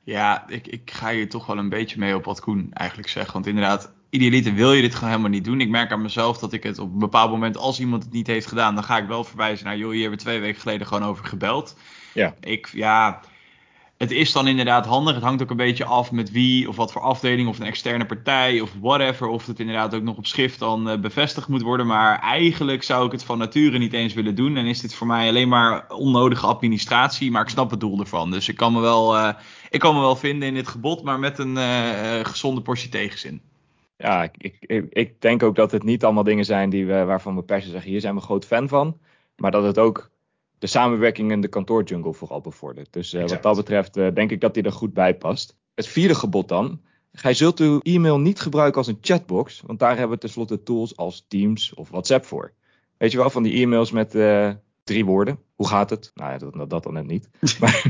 Ja, 0.08 0.48
ik, 0.48 0.68
ik 0.68 0.92
ga 0.92 1.12
hier 1.12 1.30
toch 1.30 1.46
wel 1.46 1.58
een 1.58 1.70
beetje 1.70 2.00
mee 2.00 2.16
op 2.16 2.26
wat 2.26 2.40
Koen 2.40 2.70
eigenlijk 2.74 3.10
zegt. 3.10 3.34
Want 3.34 3.48
inderdaad, 3.48 3.92
idealiter 4.10 4.54
wil 4.54 4.74
je 4.74 4.82
dit 4.82 4.94
gewoon 4.96 5.10
helemaal 5.10 5.30
niet 5.30 5.44
doen. 5.44 5.62
Ik 5.62 5.70
merk 5.70 5.92
aan 5.92 6.02
mezelf 6.02 6.38
dat 6.38 6.54
ik 6.54 6.64
het 6.64 6.80
op 6.80 6.94
een 6.94 7.00
bepaald 7.00 7.32
moment, 7.32 7.58
als 7.58 7.80
iemand 7.80 8.04
het 8.04 8.12
niet 8.12 8.28
heeft 8.28 8.48
gedaan, 8.48 8.76
dan 8.76 8.84
ga 8.84 8.98
ik 8.98 9.08
wel 9.08 9.24
verwijzen 9.24 9.66
naar, 9.66 9.78
joh, 9.78 9.92
hier 9.92 10.02
hebben 10.02 10.18
we 10.18 10.26
twee 10.26 10.40
weken 10.40 10.62
geleden 10.62 10.88
gewoon 10.88 11.04
over 11.04 11.26
gebeld. 11.26 11.78
Ja. 12.14 12.36
Ik, 12.40 12.70
ja, 12.74 13.22
het 13.98 14.12
is 14.12 14.32
dan 14.32 14.48
inderdaad 14.48 14.86
handig. 14.86 15.14
Het 15.14 15.24
hangt 15.24 15.42
ook 15.42 15.50
een 15.50 15.58
beetje 15.58 15.86
af 15.86 16.12
met 16.12 16.32
wie 16.32 16.70
of 16.70 16.76
wat 16.76 16.92
voor 16.92 17.02
afdeling 17.02 17.48
of 17.48 17.60
een 17.60 17.66
externe 17.66 18.06
partij 18.06 18.62
of 18.62 18.74
whatever. 18.82 19.28
Of 19.28 19.46
het 19.46 19.60
inderdaad 19.60 19.96
ook 19.96 20.04
nog 20.04 20.18
op 20.18 20.26
schrift 20.26 20.60
dan 20.60 20.90
uh, 20.90 21.00
bevestigd 21.00 21.48
moet 21.48 21.62
worden. 21.62 21.88
Maar 21.88 22.20
eigenlijk 22.20 22.84
zou 22.84 23.06
ik 23.06 23.12
het 23.12 23.24
van 23.24 23.38
nature 23.38 23.78
niet 23.78 23.94
eens 23.94 24.14
willen 24.14 24.36
doen. 24.36 24.58
En 24.58 24.66
is 24.66 24.82
dit 24.82 24.94
voor 24.94 25.08
mij 25.08 25.28
alleen 25.28 25.50
maar 25.50 25.90
onnodige 25.90 26.46
administratie. 26.46 27.32
Maar 27.32 27.42
ik 27.42 27.50
snap 27.50 27.70
het 27.70 27.80
doel 27.80 28.00
ervan. 28.00 28.32
Dus 28.32 28.50
ik 28.50 28.56
kan 28.56 28.74
me 28.74 28.80
wel, 28.80 29.16
uh, 29.16 29.34
ik 29.70 29.80
kan 29.80 29.96
me 29.96 30.02
wel 30.02 30.16
vinden 30.16 30.48
in 30.48 30.54
dit 30.54 30.68
gebod, 30.68 31.04
maar 31.04 31.20
met 31.20 31.40
een 31.40 31.56
uh, 31.56 32.20
gezonde 32.24 32.62
portie 32.62 32.90
tegenzin. 32.90 33.42
Ja, 33.98 34.24
ik, 34.24 34.58
ik, 34.60 34.86
ik, 34.90 35.22
denk 35.22 35.44
ook 35.44 35.56
dat 35.56 35.72
het 35.72 35.84
niet 35.84 36.04
allemaal 36.04 36.24
dingen 36.24 36.46
zijn 36.46 36.70
die 36.70 36.86
we, 36.86 37.04
waarvan 37.04 37.36
we 37.36 37.44
per 37.44 37.62
se 37.62 37.70
zeggen, 37.70 37.92
hier 37.92 38.02
zijn 38.02 38.16
we 38.16 38.22
groot 38.22 38.46
fan 38.46 38.68
van. 38.68 38.98
Maar 39.36 39.52
dat 39.52 39.64
het 39.64 39.80
ook 39.80 40.10
de 40.60 40.68
samenwerking 40.68 41.32
in 41.32 41.42
de 41.42 41.48
kantoorjungle 41.48 42.14
vooral 42.14 42.42
bevordert. 42.42 42.94
Dus 42.94 43.14
uh, 43.14 43.28
wat 43.28 43.44
dat 43.44 43.56
betreft 43.56 43.98
uh, 43.98 44.08
denk 44.14 44.32
ik 44.32 44.42
dat 44.42 44.54
die 44.54 44.64
er 44.64 44.72
goed 44.72 44.94
bij 44.94 45.16
past. 45.16 45.56
Het 45.76 45.88
vierde 45.88 46.16
gebod 46.16 46.48
dan. 46.48 46.82
Gij 47.12 47.34
zult 47.34 47.60
uw 47.60 47.80
e-mail 47.80 48.20
niet 48.20 48.40
gebruiken 48.40 48.78
als 48.78 48.88
een 48.88 48.98
chatbox, 49.02 49.62
want 49.66 49.80
daar 49.80 49.98
hebben 49.98 50.10
we 50.10 50.18
tenslotte 50.18 50.64
tools 50.64 50.98
als 50.98 51.26
Teams 51.28 51.74
of 51.74 51.90
WhatsApp 51.90 52.26
voor. 52.26 52.54
Weet 52.98 53.12
je 53.12 53.18
wel, 53.18 53.30
van 53.30 53.44
die 53.44 53.62
e-mails 53.62 53.92
met 53.92 54.16
uh, 54.16 54.52
drie 54.84 55.06
woorden. 55.06 55.40
Hoe 55.56 55.68
gaat 55.68 55.90
het? 55.90 56.12
Nou 56.14 56.32
ja, 56.32 56.38
dat, 56.38 56.70
dat 56.70 56.84
dan 56.84 56.94
net 56.94 57.08
niet. 57.08 57.30
maar, 57.60 57.86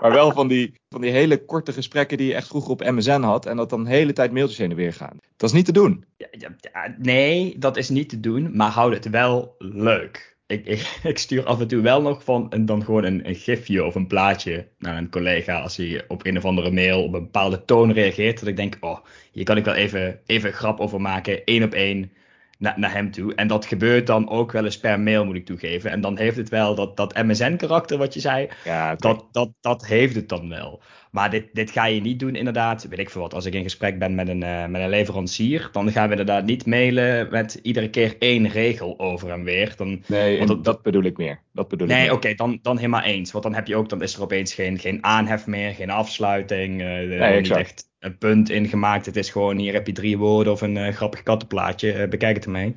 maar, 0.00 0.12
wel 0.12 0.32
van 0.32 0.48
die, 0.48 0.74
van 0.88 1.00
die 1.00 1.10
hele 1.10 1.44
korte 1.44 1.72
gesprekken 1.72 2.18
die 2.18 2.26
je 2.26 2.34
echt 2.34 2.48
vroeger 2.48 2.70
op 2.70 2.84
MSN 2.84 3.20
had. 3.20 3.46
En 3.46 3.56
dat 3.56 3.70
dan 3.70 3.84
de 3.84 3.90
hele 3.90 4.12
tijd 4.12 4.32
mailtjes 4.32 4.58
heen 4.58 4.70
en 4.70 4.76
weer 4.76 4.92
gaan. 4.92 5.18
Dat 5.36 5.48
is 5.48 5.54
niet 5.54 5.64
te 5.64 5.72
doen. 5.72 6.04
Ja, 6.16 6.28
ja, 6.30 6.94
nee, 6.98 7.58
dat 7.58 7.76
is 7.76 7.88
niet 7.88 8.08
te 8.08 8.20
doen. 8.20 8.56
Maar 8.56 8.70
houd 8.70 8.94
het 8.94 9.10
wel 9.10 9.54
leuk 9.58 10.33
ik, 10.46 10.66
ik, 10.66 10.98
ik, 11.02 11.18
stuur 11.18 11.44
af 11.44 11.60
en 11.60 11.68
toe 11.68 11.82
wel 11.82 12.02
nog 12.02 12.24
van 12.24 12.50
en 12.50 12.66
dan 12.66 12.84
gewoon 12.84 13.04
een, 13.04 13.28
een, 13.28 13.34
gifje 13.34 13.84
of 13.84 13.94
een 13.94 14.06
plaatje 14.06 14.68
naar 14.78 14.96
een 14.96 15.10
collega 15.10 15.60
als 15.60 15.76
hij 15.76 16.04
op 16.08 16.26
een 16.26 16.36
of 16.36 16.44
andere 16.44 16.70
mail 16.70 17.02
op 17.02 17.14
een 17.14 17.22
bepaalde 17.22 17.64
toon 17.64 17.92
reageert. 17.92 18.38
Dat 18.38 18.48
ik 18.48 18.56
denk, 18.56 18.76
oh, 18.80 18.98
hier 19.32 19.44
kan 19.44 19.56
ik 19.56 19.64
wel 19.64 19.74
even, 19.74 20.20
even 20.26 20.52
grap 20.52 20.80
over 20.80 21.00
maken, 21.00 21.44
één 21.44 21.62
op 21.62 21.72
één. 21.72 22.12
naar, 22.58 22.78
naar 22.78 22.92
hem 22.92 23.10
toe. 23.10 23.34
En 23.34 23.46
dat 23.48 23.66
gebeurt 23.66 24.06
dan 24.06 24.28
ook 24.28 24.52
wel 24.52 24.64
eens 24.64 24.78
per 24.78 25.00
mail, 25.00 25.24
moet 25.24 25.36
ik 25.36 25.46
toegeven. 25.46 25.90
En 25.90 26.00
dan 26.00 26.18
heeft 26.18 26.36
het 26.36 26.48
wel 26.48 26.74
dat, 26.74 26.96
dat 26.96 27.14
MSN-karakter 27.14 27.98
wat 27.98 28.14
je 28.14 28.20
zei, 28.20 28.48
Ja, 28.64 28.94
dat, 28.94 29.28
dat, 29.32 29.50
dat 29.60 29.86
heeft 29.86 30.14
het 30.14 30.28
dan 30.28 30.48
wel. 30.48 30.82
Maar 31.14 31.30
dit, 31.30 31.44
dit 31.52 31.70
ga 31.70 31.84
je 31.86 32.00
niet 32.00 32.18
doen, 32.18 32.34
inderdaad. 32.34 32.86
Weet 32.88 32.98
ik 32.98 33.10
veel 33.10 33.20
wat. 33.20 33.34
Als 33.34 33.44
ik 33.44 33.54
in 33.54 33.62
gesprek 33.62 33.98
ben 33.98 34.14
met 34.14 34.28
een, 34.28 34.42
eh, 34.42 34.66
met 34.66 34.80
een 34.82 34.88
leverancier, 34.88 35.68
dan 35.72 35.90
gaan 35.92 36.04
we 36.04 36.10
inderdaad 36.10 36.44
niet 36.44 36.66
mailen 36.66 37.28
met 37.30 37.58
iedere 37.62 37.90
keer 37.90 38.16
één 38.18 38.48
regel 38.48 38.98
over 38.98 39.30
en 39.30 39.44
weer. 39.44 39.72
Dan, 39.76 40.02
nee, 40.06 40.36
want 40.36 40.48
dat- 40.48 40.64
dat, 40.64 40.82
bedoel 40.82 41.02
ik 41.02 41.16
meer. 41.16 41.40
Dat 41.52 41.68
bedoel 41.68 41.88
ik 41.88 41.92
nee, 41.94 42.12
oké, 42.12 42.34
dan, 42.34 42.58
dan 42.62 42.76
helemaal 42.76 43.02
eens. 43.02 43.32
Want 43.32 43.44
dan 43.44 43.54
heb 43.54 43.66
je 43.66 43.76
ook, 43.76 43.88
dan 43.88 44.02
is 44.02 44.14
er 44.14 44.22
opeens 44.22 44.54
geen, 44.54 44.78
geen 44.78 45.04
aanhef 45.04 45.46
meer, 45.46 45.70
geen 45.74 45.90
afsluiting. 45.90 46.82
er 46.82 47.08
wordt 47.08 47.20
niet 47.36 47.46
echt 47.58 47.88
een 47.98 48.18
punt 48.18 48.50
ingemaakt. 48.50 49.06
Het 49.06 49.16
is 49.16 49.30
gewoon, 49.30 49.58
hier 49.58 49.72
heb 49.72 49.86
je 49.86 49.92
drie 49.92 50.18
woorden 50.18 50.52
of 50.52 50.60
een 50.60 50.76
eh, 50.76 50.94
grappig 50.94 51.22
kattenplaatje. 51.22 52.08
bekijk 52.08 52.36
het 52.36 52.44
ermee. 52.44 52.74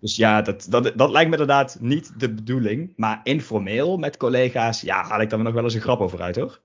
Dus 0.00 0.16
ja, 0.16 0.42
dat, 0.42 0.66
dat, 0.70 0.92
dat 0.96 1.10
lijkt 1.10 1.30
me 1.30 1.36
inderdaad 1.36 1.78
niet 1.80 2.12
de 2.20 2.32
bedoeling. 2.34 2.92
Maar 2.96 3.20
informeel 3.22 3.96
met 3.96 4.16
collega's, 4.16 4.80
ja, 4.80 5.02
haal 5.02 5.20
ik 5.20 5.30
daar 5.30 5.42
nog 5.42 5.52
wel 5.54 5.64
eens 5.64 5.74
een 5.74 5.80
grap 5.80 6.00
over 6.00 6.20
uit, 6.20 6.36
hoor. 6.36 6.60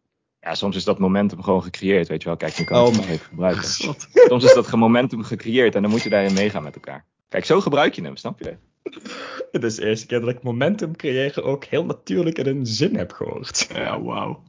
Ja, 0.46 0.56
soms 0.56 0.76
is 0.76 0.84
dat 0.84 1.00
momentum 1.00 1.44
gewoon 1.44 1.64
gecreëerd, 1.64 2.08
weet 2.08 2.22
je 2.22 2.28
wel. 2.28 2.38
Kijk, 2.38 2.60
nu 2.60 2.66
kan 2.66 2.78
ik 2.78 2.84
Oh 2.84 2.88
het 2.88 2.96
nog 2.98 3.06
mijn 3.06 3.18
even 3.18 3.30
gebruiken. 3.30 3.64
Soms 4.30 4.44
is 4.44 4.54
dat 4.54 4.72
momentum 4.72 5.24
gecreëerd 5.24 5.76
en 5.76 5.82
dan 5.82 5.92
moet 5.92 6.04
je 6.04 6.10
daarin 6.10 6.34
meegaan 6.34 6.64
met 6.64 6.76
elkaar. 6.76 7.06
Kijk, 7.30 7.46
zo 7.46 7.62
gebruik 7.62 7.94
je 7.94 8.02
hem, 8.02 8.16
snap 8.16 8.40
je? 8.40 8.58
Het 9.52 9.64
is 9.64 9.76
de 9.76 9.86
eerste 9.86 10.06
keer 10.06 10.20
dat 10.20 10.30
ik 10.30 10.44
momentum 10.44 10.96
creëren 10.96 11.44
ook 11.44 11.64
heel 11.64 11.86
natuurlijk 11.86 12.38
in 12.38 12.48
een 12.48 12.66
zin 12.66 12.96
heb 12.96 13.12
gehoord. 13.12 13.68
Ja, 13.74 14.02
wauw. 14.02 14.44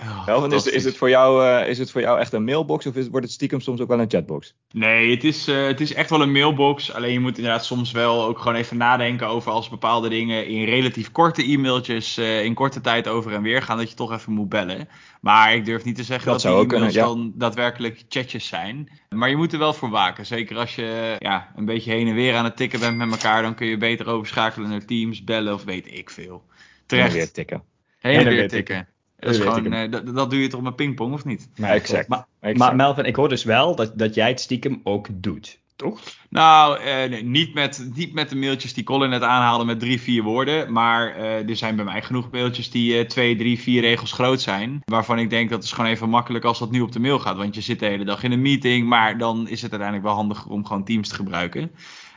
Oh, 0.00 0.26
Melvin, 0.26 0.52
is, 0.52 0.66
is, 0.66 0.84
het 0.84 0.96
voor 0.96 1.08
jou, 1.08 1.46
eh, 1.46 1.68
is 1.68 1.78
het 1.78 1.90
voor 1.90 2.00
jou 2.00 2.18
echt 2.18 2.32
een 2.32 2.44
mailbox 2.44 2.86
of 2.86 2.94
is, 2.94 3.08
wordt 3.08 3.26
het 3.26 3.34
stiekem 3.34 3.60
soms 3.60 3.80
ook 3.80 3.88
wel 3.88 4.00
een 4.00 4.10
chatbox? 4.10 4.54
Nee, 4.70 5.10
het 5.10 5.24
is, 5.24 5.48
eh, 5.48 5.66
het 5.66 5.80
is 5.80 5.94
echt 5.94 6.10
wel 6.10 6.22
een 6.22 6.32
mailbox. 6.32 6.92
Alleen 6.92 7.12
je 7.12 7.20
moet 7.20 7.36
inderdaad 7.36 7.64
soms 7.64 7.90
wel 7.90 8.24
ook 8.24 8.38
gewoon 8.38 8.54
even 8.54 8.76
nadenken 8.76 9.26
over 9.26 9.52
als 9.52 9.68
bepaalde 9.68 10.08
dingen 10.08 10.46
in 10.46 10.64
relatief 10.64 11.12
korte 11.12 11.42
e-mailtjes 11.42 12.16
eh, 12.16 12.44
in 12.44 12.54
korte 12.54 12.80
tijd 12.80 13.08
over 13.08 13.32
en 13.32 13.42
weer 13.42 13.62
gaan, 13.62 13.76
dat 13.76 13.90
je 13.90 13.96
toch 13.96 14.12
even 14.12 14.32
moet 14.32 14.48
bellen. 14.48 14.88
Maar 15.20 15.54
ik 15.54 15.64
durf 15.64 15.84
niet 15.84 15.96
te 15.96 16.04
zeggen 16.04 16.24
Dat 16.24 16.42
dat, 16.42 16.52
zou 16.52 16.66
die 16.66 16.76
e-mails 16.76 16.94
ja. 16.94 17.04
dan 17.04 17.32
daadwerkelijk 17.34 18.04
chatjes 18.08 18.46
zijn. 18.46 18.88
Maar 19.08 19.28
je 19.28 19.36
moet 19.36 19.52
er 19.52 19.58
wel 19.58 19.74
voor 19.74 19.90
waken. 19.90 20.26
Zeker 20.26 20.56
als 20.56 20.74
je 20.74 21.16
ja, 21.18 21.52
een 21.56 21.64
beetje 21.64 21.90
heen 21.90 22.08
en 22.08 22.14
weer 22.14 22.34
aan 22.34 22.44
het 22.44 22.56
tikken 22.56 22.80
bent 22.80 22.96
met 22.96 23.10
elkaar, 23.10 23.42
dan 23.42 23.54
kun 23.54 23.66
je 23.66 23.76
beter 23.76 24.06
overschakelen 24.06 24.70
naar 24.70 24.84
Teams, 24.84 25.24
bellen 25.24 25.54
of 25.54 25.64
weet 25.64 25.94
ik 25.94 26.10
veel. 26.10 26.44
Terecht. 26.86 27.08
En 27.08 27.14
weer 27.14 27.32
tikken. 27.32 27.62
Heen 27.98 28.18
en 28.18 28.28
weer 28.28 28.48
tikken. 28.48 28.88
Dat, 29.22 29.34
is 29.34 29.40
gewoon, 29.40 29.72
eh, 29.72 29.90
dat, 29.90 30.14
dat 30.14 30.30
doe 30.30 30.40
je 30.40 30.48
toch 30.48 30.62
met 30.62 30.76
pingpong 30.76 31.14
of 31.14 31.24
niet? 31.24 31.48
Maar, 31.56 31.70
Exact. 31.70 32.08
Maar, 32.08 32.26
Exact. 32.40 32.58
maar 32.58 32.76
Melvin, 32.76 33.04
ik 33.04 33.16
hoor 33.16 33.28
dus 33.28 33.44
wel 33.44 33.76
dat, 33.76 33.98
dat 33.98 34.14
jij 34.14 34.28
het 34.28 34.40
stiekem 34.40 34.80
ook 34.84 35.08
doet. 35.12 35.60
Toch? 35.76 36.00
Nou, 36.28 36.80
eh, 36.80 37.10
nee, 37.10 37.24
niet, 37.24 37.54
met, 37.54 37.90
niet 37.94 38.12
met 38.12 38.28
de 38.28 38.36
mailtjes 38.36 38.74
die 38.74 38.84
Colin 38.84 39.10
net 39.10 39.22
aanhaalde 39.22 39.64
met 39.64 39.80
drie, 39.80 40.00
vier 40.00 40.22
woorden. 40.22 40.72
Maar 40.72 41.14
eh, 41.16 41.48
er 41.48 41.56
zijn 41.56 41.76
bij 41.76 41.84
mij 41.84 42.02
genoeg 42.02 42.30
mailtjes 42.30 42.70
die 42.70 43.06
twee, 43.06 43.36
drie, 43.36 43.60
vier 43.60 43.80
regels 43.80 44.12
groot 44.12 44.40
zijn. 44.40 44.82
Waarvan 44.84 45.18
ik 45.18 45.30
denk 45.30 45.50
dat 45.50 45.64
is 45.64 45.72
gewoon 45.72 45.90
even 45.90 46.08
makkelijk 46.08 46.44
als 46.44 46.58
dat 46.58 46.70
nu 46.70 46.80
op 46.80 46.92
de 46.92 47.00
mail 47.00 47.18
gaat. 47.18 47.36
Want 47.36 47.54
je 47.54 47.60
zit 47.60 47.78
de 47.78 47.86
hele 47.86 48.04
dag 48.04 48.22
in 48.22 48.32
een 48.32 48.42
meeting. 48.42 48.88
Maar 48.88 49.18
dan 49.18 49.48
is 49.48 49.62
het 49.62 49.70
uiteindelijk 49.70 50.08
wel 50.08 50.16
handiger 50.16 50.50
om 50.50 50.66
gewoon 50.66 50.84
Teams 50.84 51.08
te 51.08 51.14
gebruiken. 51.14 51.70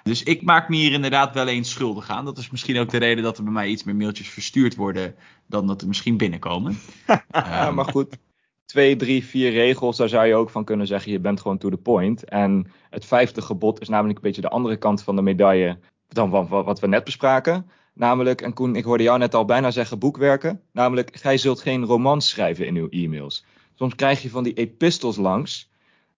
Dus 0.10 0.24
ik 0.24 0.42
maak 0.42 0.70
me 0.70 0.76
hier 0.76 0.92
inderdaad 0.92 1.34
wel 1.34 1.48
eens 1.48 1.70
schuldig 1.70 2.10
aan. 2.10 2.26
Dat 2.26 2.38
is 2.38 2.50
misschien 2.50 2.80
ook 2.80 2.90
de 2.90 2.98
reden 2.98 3.24
dat 3.24 3.38
er 3.38 3.44
bij 3.44 3.54
mij 3.54 3.68
iets 3.68 3.84
meer 3.84 3.96
mailtjes 3.96 4.30
verstuurd 4.30 4.76
worden. 4.76 5.16
Dan 5.48 5.68
dat 5.68 5.82
er 5.82 5.88
misschien 5.88 6.18
binnenkomen. 6.18 6.78
Ja, 7.08 7.26
Ehm, 7.32 7.76
maar 7.76 7.86
goed. 7.86 8.18
Twee, 8.66 8.96
drie, 8.96 9.26
vier 9.26 9.52
regels, 9.52 9.98
daar 9.98 10.10
zou 10.10 10.26
je 10.26 10.36
ook 10.36 10.50
van 10.50 10.64
kunnen 10.64 10.88
zeggen, 10.88 11.12
je 11.12 11.20
bent 11.20 11.42
gewoon 11.42 11.58
to 11.58 11.70
the 11.70 11.78
point. 11.78 12.24
En 12.24 12.72
het 12.90 13.06
vijfde 13.06 13.42
gebod 13.42 13.82
is 13.82 13.90
namelijk 13.90 14.18
een 14.18 14.24
beetje 14.24 14.42
de 14.42 14.50
andere 14.50 14.78
kant 14.78 15.04
van 15.04 15.16
de 15.16 15.22
medaille 15.22 15.80
dan 16.08 16.48
wat 16.48 16.80
we 16.80 16.88
net 16.88 17.04
bespraken. 17.04 17.70
Namelijk, 17.94 18.42
en 18.42 18.54
Koen, 18.54 18.76
ik 18.76 18.84
hoorde 18.84 19.04
jou 19.04 19.18
net 19.18 19.36
al 19.36 19.46
bijna 19.46 19.72
zeggen 19.72 20.00
boekwerken. 20.00 20.62
Namelijk, 20.72 21.16
gij 21.16 21.38
zult 21.38 21.62
geen 21.62 21.86
romans 21.86 22.30
schrijven 22.30 22.66
in 22.68 22.76
uw 22.76 22.90
e-mails. 22.90 23.46
Soms 23.76 23.96
krijg 23.96 24.22
je 24.22 24.30
van 24.30 24.44
die 24.44 24.54
epistels 24.54 25.18
langs, 25.18 25.72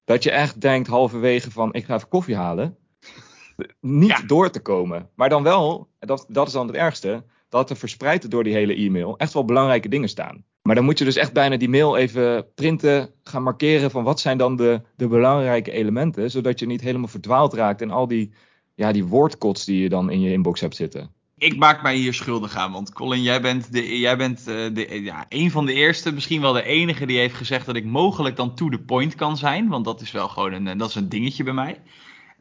dat 0.05 0.23
je 0.23 0.31
echt 0.31 0.61
denkt 0.61 0.87
halverwege 0.87 1.51
van, 1.51 1.73
ik 1.73 1.85
ga 1.85 1.95
even 1.95 2.07
koffie 2.07 2.35
halen. 2.35 2.77
Niet 3.81 4.09
Ja. 4.09 4.21
door 4.27 4.49
te 4.49 4.61
komen. 4.61 5.09
Maar 5.15 5.29
dan 5.29 5.43
wel, 5.43 5.87
en 5.99 6.07
dat, 6.07 6.25
dat 6.29 6.47
is 6.47 6.53
dan 6.53 6.67
het 6.67 6.75
ergste, 6.75 7.23
dat 7.49 7.69
er 7.69 7.75
verspreid 7.75 8.31
door 8.31 8.43
die 8.43 8.53
hele 8.53 8.75
e-mail 8.75 9.17
echt 9.17 9.33
wel 9.33 9.45
belangrijke 9.45 9.89
dingen 9.89 10.09
staan. 10.09 10.43
Maar 10.61 10.75
dan 10.75 10.85
moet 10.85 10.97
je 10.97 11.05
dus 11.05 11.15
echt 11.15 11.33
bijna 11.33 11.57
die 11.57 11.69
mail 11.69 11.97
even 11.97 12.45
printen, 12.55 13.09
gaan 13.23 13.43
markeren 13.43 13.91
van 13.91 14.03
wat 14.03 14.19
zijn 14.19 14.37
dan 14.37 14.55
de, 14.55 14.81
de 14.95 15.07
belangrijke 15.07 15.71
elementen, 15.71 16.31
zodat 16.31 16.59
je 16.59 16.65
niet 16.65 16.81
helemaal 16.81 17.07
verdwaald 17.07 17.53
raakt 17.53 17.81
in 17.81 17.91
al 17.91 18.07
die, 18.07 18.31
ja, 18.75 18.91
die 18.91 19.05
woordkots 19.05 19.65
die 19.65 19.81
je 19.81 19.89
dan 19.89 20.09
in 20.09 20.21
je 20.21 20.31
inbox 20.31 20.59
hebt 20.59 20.75
zitten. 20.75 21.15
Ik 21.37 21.57
maak 21.57 21.81
mij 21.81 21.95
hier 21.95 22.13
schuldig 22.13 22.55
aan, 22.55 22.71
want 22.71 22.93
Colin, 22.93 23.21
jij 23.21 23.41
bent, 23.41 23.71
de, 23.71 23.99
jij 23.99 24.17
bent 24.17 24.39
eh, 24.39 24.45
de, 24.73 25.01
ja, 25.03 25.25
een 25.29 25.51
van 25.51 25.65
de 25.65 25.73
eerste, 25.73 26.11
misschien 26.13 26.41
wel 26.41 26.53
de 26.53 26.63
enige 26.63 27.05
die 27.05 27.17
heeft 27.17 27.35
gezegd 27.35 27.65
dat 27.65 27.75
ik 27.75 27.85
mogelijk 27.85 28.35
dan 28.35 28.55
to 28.55 28.69
the 28.69 28.79
point 28.79 29.15
kan 29.15 29.37
zijn. 29.37 29.67
Want 29.67 29.85
dat 29.85 30.01
is 30.01 30.11
wel 30.11 30.27
gewoon 30.27 30.53
een, 30.53 30.67
eh, 30.67 30.77
dat 30.77 30.89
is 30.89 30.95
een 30.95 31.09
dingetje 31.09 31.43
bij 31.43 31.53
mij. 31.53 31.81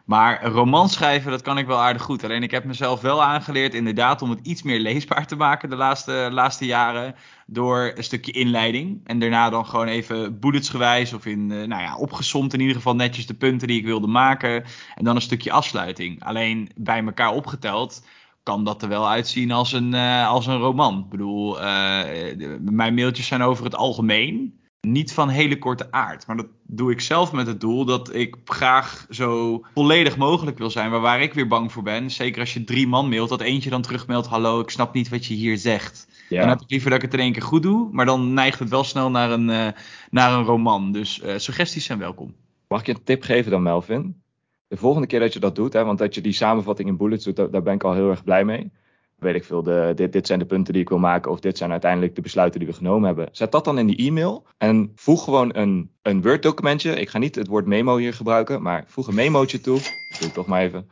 Maar 0.07 0.45
een 0.45 0.89
schrijven, 0.89 1.31
dat 1.31 1.43
kan 1.43 1.59
ik 1.59 1.67
wel 1.67 1.79
aardig 1.79 2.03
goed. 2.03 2.25
Alleen 2.25 2.43
ik 2.43 2.51
heb 2.51 2.65
mezelf 2.65 3.01
wel 3.01 3.23
aangeleerd 3.23 3.75
inderdaad 3.75 4.23
om 4.23 4.31
het 4.31 4.39
iets 4.43 4.63
meer 4.63 4.79
leesbaar 4.79 5.27
te 5.27 5.37
maken 5.37 5.71
de 5.71 5.77
laatste, 5.77 6.29
laatste 6.31 6.65
jaren. 6.65 7.15
Door 7.47 7.93
een 7.95 8.05
stukje 8.05 8.33
inleiding. 8.33 9.01
En 9.05 9.19
daarna 9.19 9.51
dan 9.51 9.67
gewoon 9.67 9.87
even 9.87 10.41
bulletsgewijs 10.41 11.13
of 11.13 11.27
in, 11.27 11.51
eh, 11.51 11.67
nou 11.67 11.83
ja, 11.83 11.97
opgesomd 11.97 12.55
in 12.55 12.61
ieder 12.61 12.77
geval 12.77 12.95
netjes 12.95 13.27
de 13.27 13.35
punten 13.35 13.69
die 13.69 13.79
ik 13.79 13.85
wilde 13.85 14.07
maken. 14.07 14.65
En 14.95 15.05
dan 15.05 15.17
een 15.17 15.23
stukje 15.23 15.53
afsluiting. 15.53 16.25
Alleen 16.25 16.71
bij 16.77 17.05
elkaar 17.05 17.33
opgeteld 17.33 18.07
kan 18.43 18.65
dat 18.65 18.83
er 18.83 18.89
wel 18.89 19.09
uitzien 19.09 19.51
als 19.51 19.73
een, 19.73 19.95
eh, 19.95 20.29
als 20.29 20.47
een 20.47 20.59
roman. 20.59 20.99
Ik 20.99 21.09
bedoel, 21.09 21.61
eh, 21.61 22.59
mijn 22.61 22.95
mailtjes 22.95 23.27
zijn 23.27 23.43
over 23.43 23.65
het 23.65 23.77
algemeen 23.77 24.61
niet 24.81 25.13
van 25.13 25.29
hele 25.29 25.59
korte 25.59 25.93
aard. 25.93 26.27
Maar 26.27 26.37
dat 26.37 26.47
doe 26.63 26.91
ik 26.91 27.01
zelf 27.01 27.33
met 27.33 27.47
het 27.47 27.61
doel 27.61 27.85
dat 27.85 28.15
ik 28.15 28.37
graag 28.45 29.07
zo 29.11 29.61
volledig 29.75 30.17
mogelijk 30.17 30.59
wil 30.59 30.71
zijn. 30.71 30.91
Maar 30.91 31.01
waar 31.01 31.21
ik 31.21 31.35
weer 31.35 31.49
bang 31.49 31.73
voor 31.73 31.83
ben, 31.83 32.11
zeker 32.11 32.41
als 32.41 32.55
je 32.55 32.65
drie 32.65 32.87
man 32.87 33.09
mailt, 33.09 33.29
dat 33.29 33.41
eentje 33.41 33.71
dan 33.71 33.83
terugmeldt: 33.83 34.27
Hallo, 34.27 34.61
ik 34.61 34.71
snap 34.71 34.95
niet 34.95 35.09
wat 35.09 35.27
je 35.27 35.35
hier 35.35 35.59
zegt. 35.59 36.09
Dan 36.29 36.49
heb 36.49 36.61
ik 36.61 36.71
liever 36.71 36.91
dat 36.91 36.99
ik 36.99 37.05
het 37.05 37.15
in 37.15 37.21
één 37.25 37.33
keer 37.33 37.43
goed 37.43 37.63
doe, 37.63 37.89
maar 37.93 38.07
dan 38.07 38.35
neigt 38.35 38.59
het 38.59 38.69
wel 38.69 38.85
snel 38.85 39.11
naar 39.11 39.31
een, 39.31 39.51
eh, 39.51 39.69
naar 40.11 40.33
een 40.33 40.45
roman. 40.45 40.93
Dus 40.93 41.21
eh, 41.21 41.35
suggesties 41.37 41.85
zijn 41.85 41.99
welkom. 41.99 42.35
Mag 42.69 42.81
ik 42.81 42.87
je 42.87 42.95
een 42.95 43.05
tip 43.05 43.23
geven 43.23 43.51
dan, 43.51 43.63
Melvin? 43.63 44.21
De 44.69 44.77
volgende 44.77 45.07
keer 45.07 45.21
dat 45.21 45.33
je 45.33 45.41
dat 45.41 45.55
doet, 45.55 45.73
hè, 45.73 45.85
want 45.85 45.99
dat 45.99 46.15
je 46.15 46.21
die 46.21 46.33
samenvatting 46.33 46.89
in 46.89 46.97
bullets 46.97 47.25
doet, 47.25 47.37
daar, 47.37 47.51
daar 47.51 47.63
ben 47.63 47.75
ik 47.75 47.85
al 47.85 47.95
heel 47.95 48.11
erg 48.11 48.25
blij 48.25 48.45
mee. 48.45 48.71
Weet 49.17 49.35
ik 49.35 49.45
veel, 49.45 49.63
de, 49.63 49.93
dit, 49.95 50.13
dit 50.13 50.27
zijn 50.27 50.39
de 50.39 50.47
punten 50.47 50.73
die 50.73 50.83
ik 50.83 50.89
wil 50.89 50.99
maken, 50.99 51.31
of 51.31 51.41
dit 51.41 51.59
zijn 51.59 51.71
uiteindelijk 51.71 52.15
de 52.15 52.21
besluiten 52.21 52.61
die 52.61 52.69
we 52.69 52.75
genomen 52.75 53.07
hebben. 53.07 53.29
Zet 53.33 53.53
dat 53.53 53.65
dan 53.65 53.79
in 53.79 53.87
die 53.87 53.97
e-mail 53.97 54.47
en 54.59 54.93
voeg 54.95 55.25
gewoon 55.25 55.57
een, 55.57 55.91
een 56.03 56.23
Word-documentje. 56.23 57.01
Ik 57.01 57.09
ga 57.09 57.19
niet 57.19 57.35
het 57.35 57.47
woord 57.47 57.67
memo 57.67 57.97
hier 57.97 58.15
gebruiken, 58.15 58.63
maar 58.63 58.85
voeg 58.87 59.07
een 59.07 59.15
memootje 59.15 59.61
toe. 59.61 59.79
Doe 60.19 60.29
ik 60.29 60.35
toch 60.35 60.47
maar 60.47 60.63
even. 60.63 60.91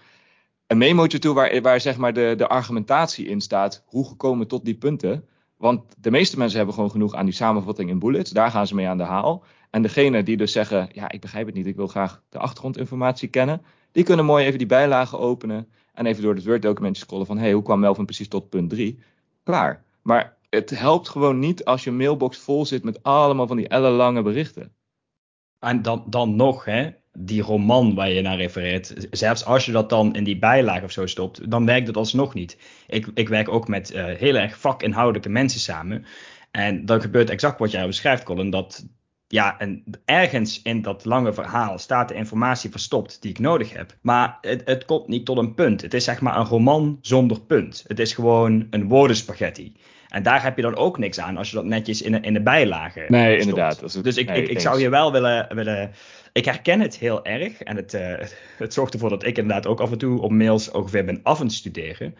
Een 0.66 0.78
memootje 0.78 1.18
toe 1.18 1.34
waar, 1.34 1.60
waar 1.62 1.80
zeg 1.80 1.96
maar 1.96 2.12
de, 2.12 2.34
de 2.36 2.48
argumentatie 2.48 3.26
in 3.26 3.40
staat. 3.40 3.82
Hoe 3.86 4.08
gekomen 4.08 4.46
tot 4.46 4.64
die 4.64 4.78
punten. 4.78 5.28
Want 5.56 5.94
de 5.98 6.10
meeste 6.10 6.38
mensen 6.38 6.56
hebben 6.56 6.74
gewoon 6.74 6.90
genoeg 6.90 7.14
aan 7.14 7.24
die 7.24 7.34
samenvatting 7.34 7.90
in 7.90 7.98
bullets. 7.98 8.30
Daar 8.30 8.50
gaan 8.50 8.66
ze 8.66 8.74
mee 8.74 8.88
aan 8.88 8.98
de 8.98 9.04
haal. 9.04 9.44
En 9.70 9.82
degene 9.82 10.22
die 10.22 10.36
dus 10.36 10.52
zeggen, 10.52 10.88
ja, 10.92 11.10
ik 11.10 11.20
begrijp 11.20 11.46
het 11.46 11.54
niet, 11.54 11.66
ik 11.66 11.76
wil 11.76 11.86
graag 11.86 12.22
de 12.28 12.38
achtergrondinformatie 12.38 13.28
kennen, 13.28 13.62
die 13.92 14.04
kunnen 14.04 14.24
mooi 14.24 14.44
even 14.44 14.58
die 14.58 14.66
bijlagen 14.66 15.18
openen 15.18 15.68
en 15.94 16.06
even 16.06 16.22
door 16.22 16.34
het 16.34 16.44
Word-documentje 16.44 17.02
scrollen 17.02 17.26
van, 17.26 17.36
hé, 17.36 17.42
hey, 17.42 17.52
hoe 17.52 17.62
kwam 17.62 17.80
Melvin 17.80 18.04
precies 18.04 18.28
tot 18.28 18.48
punt 18.48 18.70
3? 18.70 18.98
Klaar. 19.42 19.84
Maar 20.02 20.36
het 20.50 20.70
helpt 20.70 21.08
gewoon 21.08 21.38
niet 21.38 21.64
als 21.64 21.84
je 21.84 21.90
mailbox 21.90 22.38
vol 22.38 22.66
zit 22.66 22.84
met 22.84 23.02
allemaal 23.02 23.46
van 23.46 23.56
die 23.56 23.68
ellenlange 23.68 24.22
berichten. 24.22 24.72
En 25.58 25.82
dan, 25.82 26.04
dan 26.06 26.36
nog, 26.36 26.64
hè, 26.64 26.90
die 27.12 27.42
roman 27.42 27.94
waar 27.94 28.10
je 28.10 28.22
naar 28.22 28.36
refereert, 28.36 29.08
zelfs 29.10 29.44
als 29.44 29.66
je 29.66 29.72
dat 29.72 29.88
dan 29.88 30.14
in 30.14 30.24
die 30.24 30.38
bijlage 30.38 30.84
of 30.84 30.92
zo 30.92 31.06
stopt, 31.06 31.50
dan 31.50 31.66
werkt 31.66 31.86
het 31.86 31.96
alsnog 31.96 32.34
niet. 32.34 32.58
Ik, 32.86 33.06
ik 33.14 33.28
werk 33.28 33.48
ook 33.48 33.68
met 33.68 33.90
eh, 33.90 34.04
heel 34.04 34.34
erg 34.34 34.58
vakinhoudelijke 34.58 35.28
mensen 35.28 35.60
samen. 35.60 36.04
En 36.50 36.86
dan 36.86 37.00
gebeurt 37.00 37.30
exact 37.30 37.58
wat 37.58 37.70
jij 37.70 37.86
beschrijft, 37.86 38.22
Colin, 38.22 38.50
dat 38.50 38.86
ja, 39.28 39.58
en 39.58 39.84
ergens 40.04 40.62
in 40.62 40.82
dat 40.82 41.04
lange 41.04 41.32
verhaal 41.32 41.78
staat 41.78 42.08
de 42.08 42.14
informatie 42.14 42.70
verstopt 42.70 43.22
die 43.22 43.30
ik 43.30 43.38
nodig 43.38 43.72
heb. 43.72 43.96
Maar 44.00 44.38
het, 44.40 44.62
het 44.64 44.84
komt 44.84 45.08
niet 45.08 45.24
tot 45.26 45.38
een 45.38 45.54
punt. 45.54 45.80
Het 45.82 45.94
is 45.94 46.04
zeg 46.04 46.20
maar 46.20 46.36
een 46.38 46.44
roman 46.46 46.98
zonder 47.00 47.40
punt. 47.40 47.84
Het 47.86 47.98
is 47.98 48.12
gewoon 48.14 48.66
een 48.70 48.88
woordenspaghetti. 48.88 49.72
En 50.08 50.22
daar 50.22 50.42
heb 50.42 50.56
je 50.56 50.62
dan 50.62 50.76
ook 50.76 50.98
niks 50.98 51.20
aan 51.20 51.36
als 51.36 51.50
je 51.50 51.56
dat 51.56 51.64
netjes 51.64 52.02
in 52.02 52.12
de, 52.12 52.20
in 52.20 52.32
de 52.32 52.42
bijlage 52.42 53.04
Nee, 53.08 53.24
stopt. 53.40 53.40
inderdaad. 53.48 53.80
Het- 53.80 54.04
Dus 54.04 54.16
ik, 54.16 54.28
nee, 54.28 54.46
ik, 54.46 54.60
zou 54.60 54.80
je 54.80 54.88
wel 54.88 55.12
willen, 55.12 55.54
willen. 55.54 55.90
Ik 56.32 56.44
herken 56.44 56.80
het 56.80 56.98
heel 56.98 57.24
erg. 57.24 57.62
En 57.62 57.76
het, 57.76 57.94
eh, 57.94 58.26
het 58.58 58.72
zorgt 58.74 58.92
ervoor 58.94 59.08
dat 59.10 59.24
ik 59.24 59.38
inderdaad 59.38 59.66
ook 59.66 59.80
af 59.80 59.90
en 59.92 59.98
toe 59.98 60.20
op 60.20 60.30
mails 60.30 60.70
ongeveer 60.70 61.04
ben 61.04 61.20
af 61.22 61.38
het 61.38 61.52
studeren. 61.52 62.14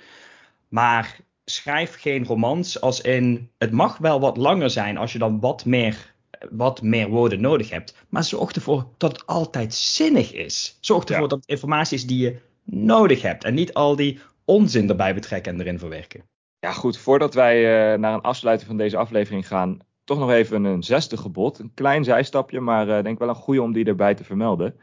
Maar 0.69 1.17
schrijf 1.45 2.01
geen 2.01 2.25
romans 2.25 2.81
als 2.81 3.01
in. 3.01 3.51
Het 3.59 3.71
mag 3.71 3.99
wel 3.99 4.21
wat 4.21 4.37
langer 4.37 4.71
zijn 4.71 4.97
als 4.97 5.12
je 5.12 5.19
dan 5.19 5.40
wat 5.40 5.64
meer, 5.64 6.13
wat 6.50 6.83
meer 6.83 7.09
woorden 7.09 7.40
nodig 7.40 7.70
hebt. 7.70 7.96
Maar 8.09 8.24
zorg 8.24 8.52
ervoor 8.52 8.87
dat 8.96 9.12
het 9.12 9.26
altijd 9.26 9.74
zinnig 9.74 10.33
is. 10.33 10.78
Zorg 10.80 11.04
ervoor 11.04 11.22
Ja. 11.22 11.28
dat 11.28 11.38
het 11.38 11.48
informatie 11.48 11.96
is 11.96 12.07
die 12.07 12.18
je 12.18 12.37
nodig 12.64 13.22
hebt. 13.22 13.44
En 13.44 13.54
niet 13.54 13.74
al 13.74 13.96
die 13.96 14.18
onzin 14.44 14.88
erbij 14.88 15.14
betrekken 15.14 15.52
en 15.52 15.61
erin 15.61 15.78
verwerken. 15.78 16.22
Ja, 16.59 16.72
goed. 16.72 16.98
Voordat 16.98 17.35
wij 17.35 17.92
uh, 17.92 17.98
naar 17.98 18.14
een 18.14 18.20
afsluiting 18.20 18.68
van 18.68 18.78
deze 18.78 18.96
aflevering 18.96 19.46
gaan, 19.46 19.78
toch 20.04 20.18
nog 20.18 20.30
even 20.30 20.64
een 20.64 20.83
zesde 20.83 21.16
gebod. 21.16 21.59
Een 21.59 21.74
klein 21.74 22.04
zijstapje, 22.04 22.61
maar 22.61 22.88
uh, 22.88 23.02
denk 23.02 23.18
wel 23.18 23.28
een 23.28 23.35
goede 23.35 23.62
om 23.62 23.72
die 23.72 23.85
erbij 23.85 24.14
te 24.14 24.24
vermelden. 24.24 24.74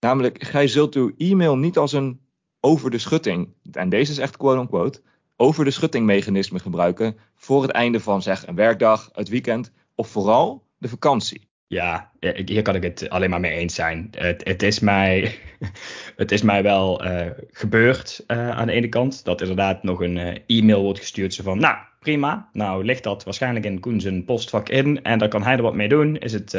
Namelijk, 0.00 0.42
gij 0.42 0.68
zult 0.68 0.94
uw 0.94 1.12
e-mail 1.16 1.56
niet 1.56 1.78
als 1.78 1.92
een 1.92 2.20
over 2.60 2.90
de 2.90 2.98
schutting, 2.98 3.54
en 3.72 3.88
deze 3.88 4.12
is 4.12 4.18
echt 4.18 4.36
quote-unquote, 4.36 5.02
over 5.36 5.64
de 5.64 5.70
schutting 5.70 6.06
mechanisme 6.06 6.58
gebruiken 6.58 7.16
voor 7.34 7.62
het 7.62 7.70
einde 7.70 8.00
van 8.00 8.22
zeg 8.22 8.46
een 8.46 8.54
werkdag, 8.54 9.10
het 9.12 9.28
weekend 9.28 9.72
of 9.94 10.08
vooral 10.08 10.63
de 10.84 10.90
vakantie. 10.90 11.48
Ja, 11.66 12.12
hier 12.44 12.62
kan 12.62 12.74
ik 12.74 12.82
het 12.82 13.08
alleen 13.08 13.30
maar 13.30 13.40
mee 13.40 13.52
eens 13.52 13.74
zijn. 13.74 14.08
Het, 14.10 14.44
het 14.44 14.62
is, 14.62 14.80
mij, 14.80 15.38
het 16.16 16.32
is 16.32 16.42
mij 16.42 16.62
wel 16.62 17.06
uh, 17.06 17.26
gebeurd 17.50 18.24
uh, 18.26 18.50
aan 18.50 18.66
de 18.66 18.72
ene 18.72 18.88
kant. 18.88 19.24
Dat 19.24 19.40
inderdaad 19.40 19.82
nog 19.82 20.00
een 20.00 20.16
uh, 20.16 20.34
e-mail 20.46 20.82
wordt 20.82 20.98
gestuurd. 20.98 21.34
Zo 21.34 21.42
van, 21.42 21.58
nou 21.58 21.76
prima, 22.00 22.48
nou 22.52 22.84
ligt 22.84 23.02
dat 23.02 23.24
waarschijnlijk 23.24 23.64
in 23.64 23.80
Koen 23.80 24.00
zijn 24.00 24.24
postvak 24.24 24.68
in. 24.68 25.02
En 25.02 25.18
dan 25.18 25.28
kan 25.28 25.42
hij 25.42 25.56
er 25.56 25.62
wat 25.62 25.74
mee 25.74 25.88
doen. 25.88 26.16
Is 26.16 26.32
het 26.32 26.50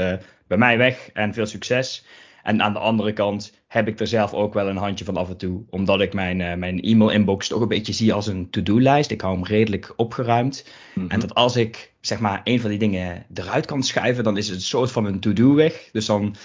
bij 0.48 0.58
mij 0.58 0.78
weg 0.78 1.10
en 1.14 1.34
veel 1.34 1.46
succes. 1.46 2.06
En 2.46 2.62
aan 2.62 2.74
de 2.74 2.80
andere 2.80 3.14
kant 3.14 3.54
heb 3.68 3.88
ik 3.88 4.00
er 4.00 4.08
zelf 4.08 4.34
ook 4.34 4.54
wel 4.54 4.68
een 4.68 4.78
handje 4.78 5.06
van 5.06 5.18
af 5.18 5.30
en 5.30 5.38
toe. 5.38 5.64
Omdat 5.70 6.02
ik 6.02 6.14
mijn, 6.14 6.40
uh, 6.40 6.54
mijn 6.54 6.82
e-mail 6.82 7.10
inbox 7.10 7.48
toch 7.48 7.62
een 7.62 7.68
beetje 7.68 7.94
zie 7.94 8.14
als 8.14 8.28
een 8.28 8.50
to-do-lijst. 8.50 9.12
Ik 9.12 9.22
hou 9.22 9.34
hem 9.34 9.46
redelijk 9.46 9.94
opgeruimd. 9.96 10.68
Mm-hmm. 10.94 11.12
En 11.12 11.20
dat 11.20 11.34
als 11.34 11.56
ik 11.56 11.94
zeg 12.02 12.20
maar 12.20 12.42
een 12.44 12.60
van 12.60 12.70
die 12.70 12.80
dingen 12.80 13.26
eruit 13.34 13.66
kan 13.66 13.84
schuiven, 13.84 14.24
dan 14.24 14.38
is 14.38 14.48
het 14.48 14.56
een 14.56 14.62
soort 14.62 14.92
van 14.92 15.06
een 15.06 15.20
to-do 15.20 15.54
weg. 15.54 15.90
Dus 15.92 16.06
dan. 16.06 16.36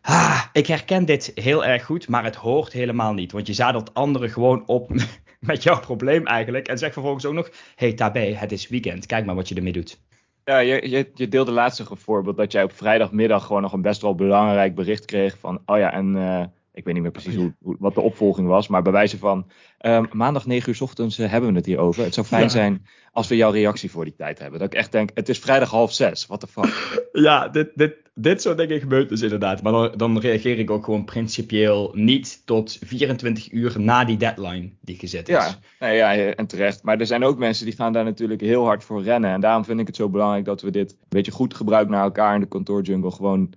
Ah, 0.00 0.44
ik 0.52 0.66
herken 0.66 1.04
dit 1.04 1.32
heel 1.34 1.64
erg 1.64 1.84
goed, 1.84 2.08
maar 2.08 2.24
het 2.24 2.36
hoort 2.36 2.72
helemaal 2.72 3.12
niet. 3.12 3.32
Want 3.32 3.46
je 3.46 3.52
zadelt 3.52 3.94
anderen 3.94 4.30
gewoon 4.30 4.62
op 4.66 4.90
met 5.40 5.62
jouw 5.62 5.80
probleem 5.80 6.26
eigenlijk. 6.26 6.68
En 6.68 6.78
zeg 6.78 6.92
vervolgens 6.92 7.24
ook 7.24 7.34
nog: 7.34 7.50
Hey 7.74 7.92
Tabé, 7.92 8.34
het 8.34 8.52
is 8.52 8.68
weekend. 8.68 9.06
Kijk 9.06 9.26
maar 9.26 9.34
wat 9.34 9.48
je 9.48 9.54
ermee 9.54 9.72
doet. 9.72 9.98
Ja, 10.44 10.58
je, 10.58 10.88
je, 10.88 11.10
je 11.14 11.28
deelde 11.28 11.50
laatst 11.50 11.78
een 11.78 11.96
voorbeeld 11.96 12.36
dat 12.36 12.52
jij 12.52 12.62
op 12.62 12.72
vrijdagmiddag 12.72 13.46
gewoon 13.46 13.62
nog 13.62 13.72
een 13.72 13.82
best 13.82 14.02
wel 14.02 14.14
belangrijk 14.14 14.74
bericht 14.74 15.04
kreeg 15.04 15.38
van, 15.38 15.62
oh 15.66 15.78
ja, 15.78 15.92
en 15.92 16.16
uh, 16.16 16.44
ik 16.72 16.84
weet 16.84 16.94
niet 16.94 17.02
meer 17.02 17.12
precies 17.12 17.34
hoe, 17.34 17.54
hoe, 17.62 17.76
wat 17.78 17.94
de 17.94 18.00
opvolging 18.00 18.48
was, 18.48 18.68
maar 18.68 18.82
bij 18.82 18.92
wijze 18.92 19.18
van, 19.18 19.50
um, 19.80 20.08
maandag 20.12 20.46
9 20.46 20.68
uur 20.68 20.74
s 20.74 20.80
ochtends 20.80 21.18
uh, 21.18 21.30
hebben 21.30 21.50
we 21.50 21.56
het 21.56 21.66
hier 21.66 21.78
over. 21.78 22.04
Het 22.04 22.14
zou 22.14 22.26
fijn 22.26 22.42
ja. 22.42 22.48
zijn 22.48 22.86
als 23.12 23.28
we 23.28 23.36
jouw 23.36 23.50
reactie 23.50 23.90
voor 23.90 24.04
die 24.04 24.14
tijd 24.16 24.38
hebben. 24.38 24.58
Dat 24.58 24.72
ik 24.72 24.78
echt 24.78 24.92
denk, 24.92 25.10
het 25.14 25.28
is 25.28 25.38
vrijdag 25.38 25.70
half 25.70 25.92
zes, 25.92 26.26
what 26.26 26.40
the 26.40 26.46
fuck. 26.46 27.08
Ja, 27.12 27.48
dit, 27.48 27.70
dit, 27.74 27.96
dit 28.14 28.42
soort 28.42 28.58
dingen 28.58 28.80
gebeurt 28.80 29.08
dus 29.08 29.22
inderdaad. 29.22 29.62
Maar 29.62 29.72
dan, 29.72 29.92
dan, 29.96 30.18
reageer 30.18 30.58
ik 30.58 30.70
ook 30.70 30.84
gewoon 30.84 31.04
principieel 31.04 31.90
niet 31.94 32.42
tot 32.46 32.78
24 32.84 33.52
uur 33.52 33.80
na 33.80 34.04
die 34.04 34.16
deadline 34.16 34.70
die 34.80 34.98
gezet 34.98 35.28
is. 35.28 35.58
Ja, 35.80 35.88
ja, 35.88 36.14
en 36.14 36.46
terecht. 36.46 36.82
Maar 36.82 37.00
er 37.00 37.06
zijn 37.06 37.24
ook 37.24 37.38
mensen 37.38 37.64
die 37.64 37.74
gaan 37.74 37.92
daar 37.92 38.04
natuurlijk 38.04 38.40
heel 38.40 38.64
hard 38.64 38.84
voor 38.84 39.02
rennen. 39.02 39.30
En 39.30 39.40
daarom 39.40 39.64
vind 39.64 39.80
ik 39.80 39.86
het 39.86 39.96
zo 39.96 40.08
belangrijk 40.08 40.44
dat 40.44 40.62
we 40.62 40.70
dit 40.70 40.90
een 40.90 40.98
beetje 41.08 41.32
goed 41.32 41.54
gebruiken 41.54 41.92
naar 41.92 42.02
elkaar 42.02 42.34
in 42.34 42.40
de 42.40 42.46
kantoorjungle. 42.46 43.10
Gewoon 43.10 43.52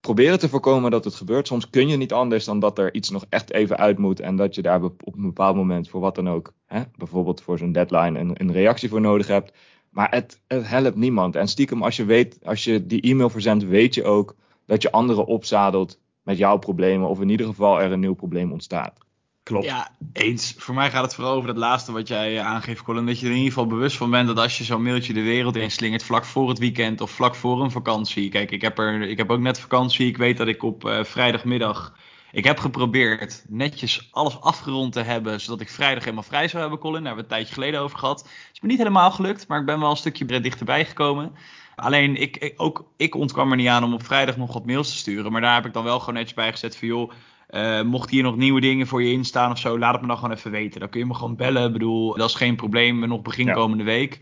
proberen 0.00 0.38
te 0.38 0.48
voorkomen 0.48 0.90
dat 0.90 1.04
het 1.04 1.14
gebeurt. 1.14 1.46
Soms 1.46 1.70
kun 1.70 1.88
je 1.88 1.96
niet 1.96 2.12
anders 2.12 2.44
dan 2.44 2.60
dat 2.60 2.78
er 2.78 2.94
iets 2.94 3.10
nog 3.10 3.24
echt 3.28 3.52
even 3.52 3.76
uit 3.76 3.98
moet. 3.98 4.20
En 4.20 4.36
dat 4.36 4.54
je 4.54 4.62
daar 4.62 4.82
op 4.82 5.16
een 5.16 5.22
bepaald 5.22 5.56
moment 5.56 5.88
voor 5.88 6.00
wat 6.00 6.14
dan 6.14 6.28
ook, 6.28 6.52
hè, 6.66 6.82
bijvoorbeeld 6.96 7.42
voor 7.42 7.58
zo'n 7.58 7.72
deadline, 7.72 8.18
een, 8.18 8.30
een 8.34 8.52
reactie 8.52 8.88
voor 8.88 9.00
nodig 9.00 9.26
hebt. 9.26 9.52
Maar 9.90 10.10
het, 10.10 10.40
het 10.46 10.68
helpt 10.68 10.96
niemand. 10.96 11.36
En 11.36 11.48
stiekem, 11.48 11.82
als 11.82 11.96
je 11.96 12.04
weet, 12.04 12.38
als 12.44 12.64
je 12.64 12.86
die 12.86 13.00
e-mail 13.00 13.30
verzendt, 13.30 13.64
weet 13.64 13.94
je 13.94 14.04
ook 14.04 14.36
dat 14.66 14.82
je 14.82 14.92
anderen 14.92 15.26
opzadelt 15.26 15.98
met 16.22 16.38
jouw 16.38 16.56
problemen. 16.56 17.08
Of 17.08 17.20
in 17.20 17.28
ieder 17.28 17.46
geval 17.46 17.80
er 17.80 17.92
een 17.92 18.00
nieuw 18.00 18.14
probleem 18.14 18.52
ontstaat. 18.52 19.06
Klopt. 19.48 19.64
Ja, 19.64 19.90
eens. 20.12 20.54
Voor 20.56 20.74
mij 20.74 20.90
gaat 20.90 21.02
het 21.02 21.14
vooral 21.14 21.34
over 21.34 21.48
dat 21.48 21.56
laatste 21.56 21.92
wat 21.92 22.08
jij 22.08 22.40
aangeeft, 22.40 22.82
Colin. 22.82 23.06
Dat 23.06 23.18
je 23.18 23.26
er 23.26 23.32
in 23.32 23.38
ieder 23.38 23.52
geval 23.52 23.68
bewust 23.68 23.96
van 23.96 24.10
bent 24.10 24.26
dat 24.26 24.38
als 24.38 24.58
je 24.58 24.64
zo'n 24.64 24.82
mailtje 24.82 25.12
de 25.12 25.22
wereld 25.22 25.56
in 25.56 25.70
slingert 25.70 26.02
vlak 26.02 26.24
voor 26.24 26.48
het 26.48 26.58
weekend 26.58 27.00
of 27.00 27.10
vlak 27.10 27.34
voor 27.34 27.62
een 27.62 27.70
vakantie. 27.70 28.28
Kijk, 28.28 28.50
ik 28.50 28.60
heb, 28.60 28.78
er, 28.78 29.02
ik 29.02 29.16
heb 29.16 29.30
ook 29.30 29.40
net 29.40 29.60
vakantie. 29.60 30.06
Ik 30.06 30.16
weet 30.16 30.36
dat 30.36 30.46
ik 30.48 30.62
op 30.62 30.84
uh, 30.84 31.04
vrijdagmiddag. 31.04 31.94
Ik 32.32 32.44
heb 32.44 32.58
geprobeerd 32.58 33.44
netjes 33.48 34.08
alles 34.10 34.40
afgerond 34.40 34.92
te 34.92 35.00
hebben, 35.00 35.40
zodat 35.40 35.60
ik 35.60 35.68
vrijdag 35.68 36.02
helemaal 36.04 36.24
vrij 36.24 36.48
zou 36.48 36.60
hebben, 36.60 36.78
Colin. 36.78 37.02
Daar 37.02 37.06
hebben 37.06 37.24
we 37.24 37.30
een 37.30 37.36
tijdje 37.36 37.54
geleden 37.54 37.80
over 37.80 37.98
gehad. 37.98 38.20
Het 38.20 38.50
is 38.52 38.60
me 38.60 38.68
niet 38.68 38.78
helemaal 38.78 39.10
gelukt, 39.10 39.48
maar 39.48 39.60
ik 39.60 39.66
ben 39.66 39.80
wel 39.80 39.90
een 39.90 39.96
stukje 39.96 40.40
dichterbij 40.40 40.84
gekomen. 40.84 41.32
Alleen, 41.76 42.16
ik, 42.16 42.36
ik, 42.36 42.54
ook, 42.56 42.90
ik 42.96 43.14
ontkwam 43.14 43.50
er 43.50 43.56
niet 43.56 43.68
aan 43.68 43.84
om 43.84 43.94
op 43.94 44.04
vrijdag 44.04 44.36
nog 44.36 44.52
wat 44.52 44.66
mails 44.66 44.90
te 44.90 44.96
sturen. 44.96 45.32
Maar 45.32 45.40
daar 45.40 45.54
heb 45.54 45.66
ik 45.66 45.72
dan 45.72 45.84
wel 45.84 45.98
gewoon 45.98 46.14
netjes 46.14 46.34
bij 46.34 46.50
gezet 46.50 46.76
van, 46.76 46.88
joh, 46.88 47.12
uh, 47.50 47.82
mocht 47.82 48.10
hier 48.10 48.22
nog 48.22 48.36
nieuwe 48.36 48.60
dingen 48.60 48.86
voor 48.86 49.02
je 49.02 49.12
instaan 49.12 49.50
of 49.50 49.58
zo, 49.58 49.78
laat 49.78 49.92
het 49.92 50.00
me 50.00 50.06
dan 50.06 50.16
gewoon 50.16 50.36
even 50.36 50.50
weten. 50.50 50.80
Dan 50.80 50.88
kun 50.88 51.00
je 51.00 51.06
me 51.06 51.14
gewoon 51.14 51.36
bellen. 51.36 51.66
Ik 51.66 51.72
bedoel, 51.72 52.16
dat 52.16 52.28
is 52.28 52.34
geen 52.34 52.56
probleem. 52.56 53.08
Nog 53.08 53.22
begin 53.22 53.46
ja. 53.46 53.52
komende 53.52 53.84
week. 53.84 54.20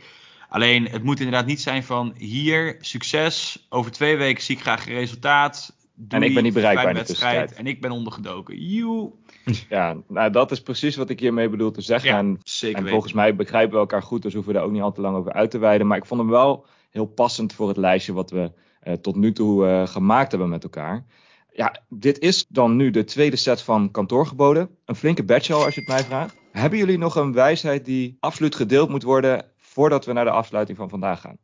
Alleen, 0.48 0.88
het 0.88 1.02
moet 1.02 1.18
inderdaad 1.18 1.46
niet 1.46 1.60
zijn 1.60 1.82
van 1.82 2.14
hier, 2.16 2.76
succes. 2.80 3.66
Over 3.68 3.90
twee 3.90 4.16
weken 4.16 4.42
zie 4.42 4.56
ik 4.56 4.62
graag 4.62 4.86
een 4.86 4.94
resultaat. 4.94 5.75
Doei, 5.98 6.22
en 6.22 6.28
ik 6.28 6.34
ben 6.34 6.42
niet 6.42 6.54
bereikbaar 6.54 6.88
in 6.88 6.94
de 6.94 7.04
tussentijd. 7.04 7.52
En 7.52 7.66
ik 7.66 7.80
ben 7.80 7.90
ondergedoken. 7.90 8.60
Joe. 8.60 9.12
Ja, 9.68 9.96
nou 10.08 10.30
dat 10.30 10.50
is 10.50 10.62
precies 10.62 10.96
wat 10.96 11.10
ik 11.10 11.20
hiermee 11.20 11.48
bedoel 11.48 11.70
te 11.70 11.80
zeggen. 11.80 12.10
Ja, 12.10 12.18
en, 12.18 12.38
zeker 12.42 12.78
en 12.78 12.88
volgens 12.88 13.12
mij 13.12 13.36
begrijpen 13.36 13.72
we 13.72 13.78
elkaar 13.78 14.02
goed, 14.02 14.22
dus 14.22 14.34
hoeven 14.34 14.52
we 14.52 14.58
daar 14.58 14.66
ook 14.66 14.74
niet 14.74 14.82
al 14.82 14.92
te 14.92 15.00
lang 15.00 15.16
over 15.16 15.32
uit 15.32 15.50
te 15.50 15.58
wijden. 15.58 15.86
Maar 15.86 15.96
ik 15.96 16.06
vond 16.06 16.20
hem 16.20 16.30
wel 16.30 16.66
heel 16.90 17.06
passend 17.06 17.52
voor 17.52 17.68
het 17.68 17.76
lijstje 17.76 18.12
wat 18.12 18.30
we 18.30 18.52
uh, 18.84 18.92
tot 18.92 19.16
nu 19.16 19.32
toe 19.32 19.66
uh, 19.66 19.86
gemaakt 19.86 20.30
hebben 20.30 20.48
met 20.48 20.62
elkaar. 20.62 21.04
Ja, 21.52 21.82
dit 21.88 22.18
is 22.18 22.46
dan 22.48 22.76
nu 22.76 22.90
de 22.90 23.04
tweede 23.04 23.36
set 23.36 23.62
van 23.62 23.90
kantoorgeboden. 23.90 24.70
Een 24.84 24.96
flinke 24.96 25.24
batch 25.24 25.50
al, 25.50 25.64
als 25.64 25.74
je 25.74 25.80
het 25.80 25.88
mij 25.88 26.04
vraagt. 26.04 26.36
Hebben 26.52 26.78
jullie 26.78 26.98
nog 26.98 27.16
een 27.16 27.32
wijsheid 27.32 27.84
die 27.84 28.16
absoluut 28.20 28.54
gedeeld 28.54 28.88
moet 28.88 29.02
worden 29.02 29.44
voordat 29.56 30.04
we 30.04 30.12
naar 30.12 30.24
de 30.24 30.30
afsluiting 30.30 30.78
van 30.78 30.88
vandaag 30.88 31.20
gaan? 31.20 31.38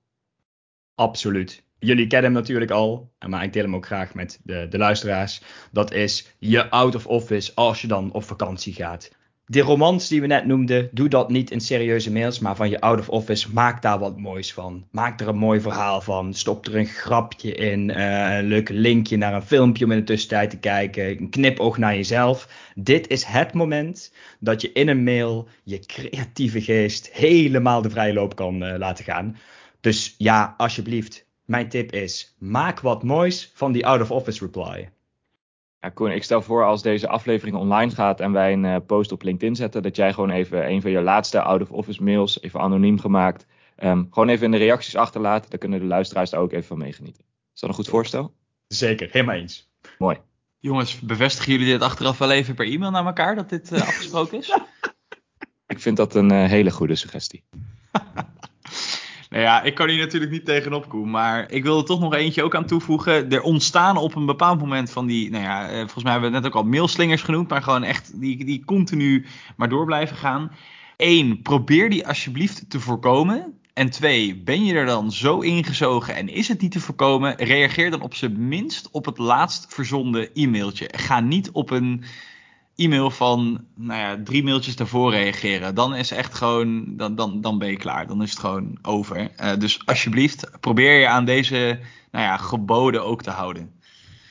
Absoluut. 0.95 1.65
Jullie 1.85 2.07
kennen 2.07 2.33
hem 2.33 2.40
natuurlijk 2.40 2.71
al, 2.71 3.12
maar 3.27 3.45
ik 3.45 3.53
deel 3.53 3.62
hem 3.62 3.75
ook 3.75 3.87
graag 3.87 4.14
met 4.14 4.40
de, 4.42 4.66
de 4.71 4.79
luisteraars. 4.79 5.42
Dat 5.73 5.92
is 5.92 6.35
je 6.38 6.71
out 6.71 6.95
of 6.95 7.07
office 7.07 7.53
als 7.55 7.81
je 7.81 7.87
dan 7.87 8.12
op 8.12 8.25
vakantie 8.25 8.75
gaat. 8.75 9.11
De 9.47 9.61
romans 9.61 10.09
die 10.09 10.21
we 10.21 10.27
net 10.27 10.47
noemden, 10.47 10.88
doe 10.92 11.09
dat 11.09 11.31
niet 11.31 11.51
in 11.51 11.61
serieuze 11.61 12.12
mails, 12.12 12.38
maar 12.38 12.57
van 12.57 12.71
je 12.71 12.81
out 12.81 12.99
of 12.99 13.09
office, 13.09 13.53
maak 13.53 13.83
daar 13.83 13.99
wat 13.99 14.18
moois 14.18 14.53
van. 14.53 14.87
Maak 14.90 15.21
er 15.21 15.29
een 15.29 15.37
mooi 15.37 15.61
verhaal 15.61 16.01
van. 16.01 16.35
Stop 16.35 16.66
er 16.66 16.77
een 16.77 16.87
grapje 16.87 17.55
in, 17.55 17.88
uh, 17.90 18.37
een 18.37 18.47
leuk 18.47 18.68
linkje 18.68 19.16
naar 19.16 19.35
een 19.35 19.42
filmpje 19.42 19.85
om 19.85 19.90
in 19.90 19.99
de 19.99 20.05
tussentijd 20.05 20.51
te 20.51 20.59
kijken, 20.59 21.09
een 21.09 21.31
knipoog 21.31 21.79
naar 21.79 21.95
jezelf. 21.95 22.49
Dit 22.75 23.09
is 23.09 23.25
het 23.25 23.53
moment 23.53 24.12
dat 24.40 24.61
je 24.61 24.73
in 24.73 24.88
een 24.88 25.05
mail 25.05 25.49
je 25.64 25.79
creatieve 25.79 26.61
geest 26.61 27.11
helemaal 27.12 27.83
de 27.83 27.90
vrije 27.90 28.12
loop 28.12 28.37
kan 28.37 28.62
uh, 28.62 28.79
laten 28.79 29.05
gaan. 29.05 29.37
Dus 29.81 30.14
ja, 30.18 30.55
alsjeblieft, 30.57 31.31
mijn 31.44 31.68
tip 31.68 31.92
is: 31.92 32.35
maak 32.38 32.81
wat 32.81 33.02
moois 33.02 33.50
van 33.55 33.72
die 33.72 33.87
out 33.87 34.00
of 34.00 34.11
office 34.11 34.44
reply. 34.44 34.90
Ja, 35.81 35.88
Koen, 35.88 36.11
ik 36.11 36.22
stel 36.22 36.42
voor 36.42 36.64
als 36.64 36.83
deze 36.83 37.09
aflevering 37.09 37.57
online 37.57 37.90
gaat 37.90 38.20
en 38.20 38.33
wij 38.33 38.52
een 38.52 38.64
uh, 38.64 38.76
post 38.87 39.12
op 39.12 39.22
LinkedIn 39.22 39.57
zetten, 39.57 39.83
dat 39.83 39.96
jij 39.96 40.12
gewoon 40.12 40.31
even 40.31 40.68
een 40.70 40.83
van 40.83 40.90
je 40.90 41.00
laatste 41.00 41.42
out-of-office 41.42 42.02
mails, 42.02 42.42
even 42.42 42.61
anoniem 42.61 42.98
gemaakt, 42.98 43.46
um, 43.83 44.07
gewoon 44.11 44.28
even 44.28 44.44
in 44.44 44.50
de 44.50 44.57
reacties 44.57 44.96
achterlaat. 44.96 45.50
Dan 45.50 45.59
kunnen 45.59 45.81
de 45.81 45.87
luisteraars 45.87 46.31
daar 46.31 46.40
ook 46.40 46.52
even 46.52 46.66
van 46.66 46.78
meegenieten. 46.78 47.24
Is 47.55 47.61
dat 47.61 47.70
een 47.70 47.76
goed 47.76 47.88
voorstel? 47.88 48.35
Zeker, 48.68 49.09
helemaal 49.11 49.35
eens. 49.35 49.70
Mooi. 49.98 50.18
Jongens, 50.59 51.00
bevestigen 51.00 51.52
jullie 51.52 51.66
dit 51.66 51.83
achteraf 51.83 52.18
wel 52.18 52.31
even 52.31 52.55
per 52.55 52.66
e-mail 52.66 52.90
naar 52.90 53.07
elkaar, 53.07 53.35
dat 53.35 53.48
dit 53.48 53.72
uh, 53.72 53.81
afgesproken 53.81 54.38
is? 54.38 54.59
ik 55.66 55.81
vind 55.81 55.96
dat 55.96 56.14
een 56.14 56.33
uh, 56.33 56.48
hele 56.48 56.70
goede 56.70 56.94
suggestie. 56.94 57.44
Nou 59.33 59.45
ja, 59.45 59.62
ik 59.62 59.75
kan 59.75 59.88
hier 59.88 59.99
natuurlijk 59.99 60.33
niet 60.33 60.45
tegenop 60.45 60.88
komen, 60.88 61.11
maar 61.11 61.51
ik 61.51 61.62
wil 61.62 61.79
er 61.79 61.85
toch 61.85 62.01
nog 62.01 62.14
eentje 62.14 62.42
ook 62.42 62.55
aan 62.55 62.66
toevoegen. 62.66 63.31
Er 63.31 63.42
ontstaan 63.42 63.97
op 63.97 64.14
een 64.14 64.27
bepaald 64.27 64.59
moment 64.59 64.90
van 64.90 65.07
die, 65.07 65.31
nou 65.31 65.45
ja, 65.45 65.68
volgens 65.68 66.03
mij 66.03 66.12
hebben 66.12 66.31
we 66.31 66.37
het 66.37 66.45
net 66.45 66.55
ook 66.55 66.62
al 66.62 66.71
mailslingers 66.71 67.23
genoemd, 67.23 67.49
maar 67.49 67.62
gewoon 67.62 67.83
echt 67.83 68.21
die, 68.21 68.45
die 68.45 68.64
continu 68.64 69.27
maar 69.57 69.68
door 69.68 69.85
blijven 69.85 70.16
gaan. 70.16 70.51
Eén, 70.97 71.42
probeer 71.42 71.90
die 71.90 72.07
alsjeblieft 72.07 72.71
te 72.71 72.81
voorkomen. 72.81 73.59
En 73.73 73.90
twee, 73.90 74.37
ben 74.37 74.64
je 74.64 74.75
er 74.75 74.87
dan 74.87 75.12
zo 75.12 75.40
ingezogen 75.40 76.14
en 76.14 76.29
is 76.29 76.49
het 76.49 76.61
niet 76.61 76.73
te 76.73 76.81
voorkomen? 76.81 77.37
Reageer 77.37 77.90
dan 77.90 78.01
op 78.01 78.14
zijn 78.14 78.49
minst 78.49 78.88
op 78.90 79.05
het 79.05 79.18
laatst 79.18 79.75
verzonden 79.75 80.29
e-mailtje. 80.35 80.88
Ga 80.97 81.21
niet 81.21 81.51
op 81.51 81.71
een 81.71 82.05
e-mail 82.77 83.11
van 83.11 83.65
nou 83.75 84.01
ja, 84.01 84.21
drie 84.25 84.45
mailtjes 84.45 84.77
daarvoor 84.77 85.11
reageren. 85.11 85.75
Dan 85.75 85.95
is 85.95 86.11
echt 86.11 86.35
gewoon, 86.35 86.97
dan, 86.97 87.15
dan, 87.15 87.41
dan 87.41 87.59
ben 87.59 87.69
je 87.69 87.77
klaar. 87.77 88.07
Dan 88.07 88.23
is 88.23 88.31
het 88.31 88.39
gewoon 88.39 88.79
over. 88.83 89.31
Uh, 89.41 89.57
dus 89.59 89.87
alsjeblieft, 89.87 90.51
probeer 90.61 90.99
je 90.99 91.09
aan 91.09 91.25
deze 91.25 91.79
nou 92.11 92.25
ja, 92.25 92.37
geboden 92.37 93.05
ook 93.05 93.23
te 93.23 93.31
houden. 93.31 93.73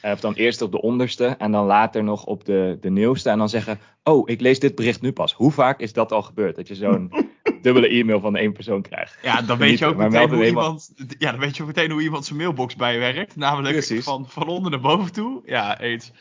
Of 0.01 0.19
dan 0.19 0.33
eerst 0.33 0.61
op 0.61 0.71
de 0.71 0.81
onderste 0.81 1.25
en 1.25 1.51
dan 1.51 1.65
later 1.65 2.03
nog 2.03 2.25
op 2.25 2.45
de, 2.45 2.77
de 2.81 2.89
nieuwste. 2.89 3.29
En 3.29 3.37
dan 3.37 3.49
zeggen, 3.49 3.79
oh, 4.03 4.29
ik 4.29 4.41
lees 4.41 4.59
dit 4.59 4.75
bericht 4.75 5.01
nu 5.01 5.11
pas. 5.11 5.33
Hoe 5.33 5.51
vaak 5.51 5.79
is 5.79 5.93
dat 5.93 6.11
al 6.11 6.21
gebeurd? 6.21 6.55
Dat 6.55 6.67
je 6.67 6.75
zo'n 6.75 7.11
dubbele 7.61 7.87
e-mail 7.87 8.19
van 8.19 8.35
één 8.35 8.53
persoon 8.53 8.81
krijgt. 8.81 9.17
Ja, 9.21 9.41
dan 9.41 9.57
weet 9.57 9.79
je 9.79 9.85
ook 9.85 9.95
meteen 9.95 10.29
hoe 10.29 10.45
iemand, 10.45 10.91
ja, 11.17 11.31
dan 11.31 11.39
weet 11.39 11.55
je 11.55 11.61
ook 11.61 11.67
meteen 11.67 11.91
hoe 11.91 12.01
iemand 12.01 12.25
zijn 12.25 12.37
mailbox 12.37 12.75
bijwerkt. 12.75 13.35
Namelijk 13.35 13.83
van, 14.03 14.25
van 14.29 14.47
onder 14.47 14.71
naar 14.71 14.79
boven 14.79 15.13
toe. 15.13 15.41
Ja, 15.45 15.79
eens. 15.79 16.11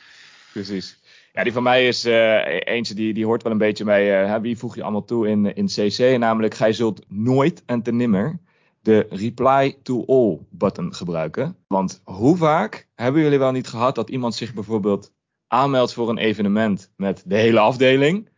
Precies. 0.53 0.99
Ja, 1.33 1.43
die 1.43 1.53
van 1.53 1.63
mij 1.63 1.87
is 1.87 2.07
uh, 2.07 2.61
eentje 2.65 2.95
die, 2.95 3.15
die 3.15 3.25
hoort 3.25 3.43
wel 3.43 3.53
een 3.53 3.59
beetje 3.59 3.85
bij 3.85 4.25
uh, 4.25 4.37
wie 4.37 4.59
voeg 4.59 4.75
je 4.75 4.83
allemaal 4.83 5.05
toe 5.05 5.29
in, 5.29 5.55
in 5.55 5.67
CC. 5.67 6.19
Namelijk, 6.19 6.55
gij 6.55 6.73
zult 6.73 7.05
nooit 7.09 7.63
en 7.67 7.83
te 7.83 7.93
nimmer 7.93 8.39
de 8.83 9.07
reply 9.11 9.77
to 9.83 10.05
all 10.07 10.39
button 10.51 10.95
gebruiken. 10.95 11.57
Want 11.67 12.01
hoe 12.05 12.37
vaak 12.37 12.89
hebben 12.95 13.23
jullie 13.23 13.39
wel 13.39 13.53
niet 13.53 13.69
gehad 13.69 13.95
dat 13.95 14.11
iemand 14.11 14.35
zich 14.35 14.55
bijvoorbeeld 14.55 15.13
aanmeldt 15.47 15.93
voor 15.93 16.09
een 16.09 16.19
evenement 16.19 16.93
met 16.97 17.23
de 17.27 17.37
hele 17.37 17.59
afdeling. 17.59 18.29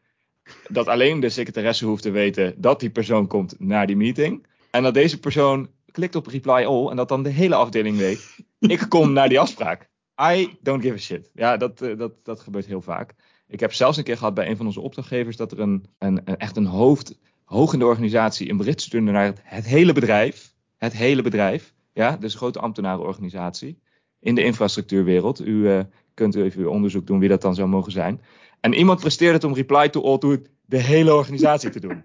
Dat 0.68 0.88
alleen 0.88 1.20
de 1.20 1.28
secretaresse 1.28 1.86
hoeft 1.86 2.02
te 2.02 2.10
weten 2.10 2.54
dat 2.56 2.80
die 2.80 2.90
persoon 2.90 3.26
komt 3.26 3.54
naar 3.58 3.86
die 3.86 3.96
meeting. 3.96 4.46
En 4.70 4.82
dat 4.82 4.94
deze 4.94 5.18
persoon 5.20 5.68
klikt 5.90 6.14
op 6.14 6.26
reply 6.26 6.64
all 6.64 6.88
en 6.88 6.96
dat 6.96 7.08
dan 7.08 7.22
de 7.22 7.30
hele 7.30 7.54
afdeling 7.54 7.96
weet. 7.96 8.36
Ik 8.58 8.86
kom 8.88 9.12
naar 9.12 9.28
die 9.28 9.40
afspraak. 9.40 9.90
I 10.22 10.58
don't 10.60 10.82
give 10.82 10.94
a 10.94 10.98
shit. 10.98 11.30
Ja, 11.34 11.56
dat, 11.56 11.82
uh, 11.82 11.98
dat, 11.98 12.12
dat 12.22 12.40
gebeurt 12.40 12.66
heel 12.66 12.82
vaak. 12.82 13.14
Ik 13.46 13.60
heb 13.60 13.72
zelfs 13.72 13.96
een 13.96 14.04
keer 14.04 14.16
gehad 14.16 14.34
bij 14.34 14.48
een 14.48 14.56
van 14.56 14.66
onze 14.66 14.80
opdrachtgevers 14.80 15.36
dat 15.36 15.52
er 15.52 15.60
een, 15.60 15.84
een, 15.98 16.20
een 16.24 16.36
echt 16.36 16.56
een 16.56 16.66
hoofd 16.66 17.18
hoog 17.44 17.72
in 17.72 17.78
de 17.78 17.86
organisatie 17.86 18.50
een 18.50 18.56
bericht 18.56 18.80
stuurde 18.80 19.10
naar 19.10 19.24
het, 19.24 19.40
het 19.42 19.64
hele 19.64 19.92
bedrijf. 19.92 20.54
Het 20.76 20.92
hele 20.92 21.22
bedrijf. 21.22 21.74
Ja, 21.92 22.16
dus 22.16 22.32
een 22.32 22.38
grote 22.38 22.58
ambtenarenorganisatie 22.58 23.78
in 24.20 24.34
de 24.34 24.44
infrastructuurwereld. 24.44 25.40
U 25.40 25.52
uh, 25.52 25.80
kunt 26.14 26.36
u 26.36 26.42
even 26.42 26.62
uw 26.62 26.68
onderzoek 26.68 27.06
doen 27.06 27.18
wie 27.18 27.28
dat 27.28 27.42
dan 27.42 27.54
zou 27.54 27.68
mogen 27.68 27.92
zijn. 27.92 28.20
En 28.60 28.74
iemand 28.74 29.00
presteerde 29.00 29.34
het 29.34 29.44
om 29.44 29.54
reply 29.54 29.88
to 29.88 30.02
all 30.02 30.18
to 30.18 30.36
de 30.64 30.78
hele 30.78 31.14
organisatie 31.14 31.70
te 31.70 31.80
doen. 31.80 32.04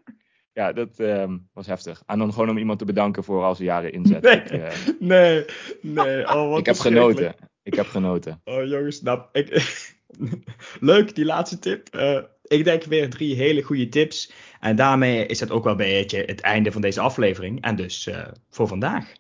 Ja, 0.54 0.74
dat 0.74 1.00
um, 1.00 1.48
was 1.54 1.68
heftig. 1.68 2.04
En 2.06 2.20
dan 2.20 2.34
gewoon 2.34 2.50
om 2.50 2.58
iemand 2.58 2.80
te 2.80 2.86
bedanken 2.86 3.24
voor 3.24 3.44
al 3.44 3.56
zijn 3.56 3.68
jaren 3.68 3.92
inzet. 3.92 4.22
Nee, 4.22 4.36
ik, 4.36 4.52
uh, 4.52 4.68
nee, 5.00 5.46
nee. 5.82 6.28
Oh, 6.28 6.50
wat 6.50 6.60
ik 6.60 6.66
heb 6.66 6.78
genoten. 6.78 7.36
Ik 7.68 7.74
heb 7.74 7.88
genoten. 7.88 8.42
Oh 8.46 8.66
jongens, 8.66 9.02
nou, 9.02 9.22
ik, 9.32 9.76
leuk 10.80 11.16
die 11.16 11.26
laatste 11.26 11.60
tip. 11.60 11.96
Uh, 11.96 12.20
ik 12.44 12.64
denk 12.64 12.84
weer 12.84 13.10
drie 13.10 13.36
hele 13.36 13.62
goede 13.62 13.90
tips. 13.90 14.32
En 14.60 14.76
daarmee 14.76 15.26
is 15.26 15.40
het 15.40 15.52
ook 15.52 15.64
wel 15.64 15.72
een 15.72 15.78
beetje 15.78 16.24
het 16.26 16.42
einde 16.42 16.72
van 16.72 16.82
deze 16.82 17.00
aflevering. 17.00 17.62
En 17.62 17.76
dus 17.76 18.08
uh, 18.08 18.28
voor 18.50 18.68
vandaag. 18.68 19.12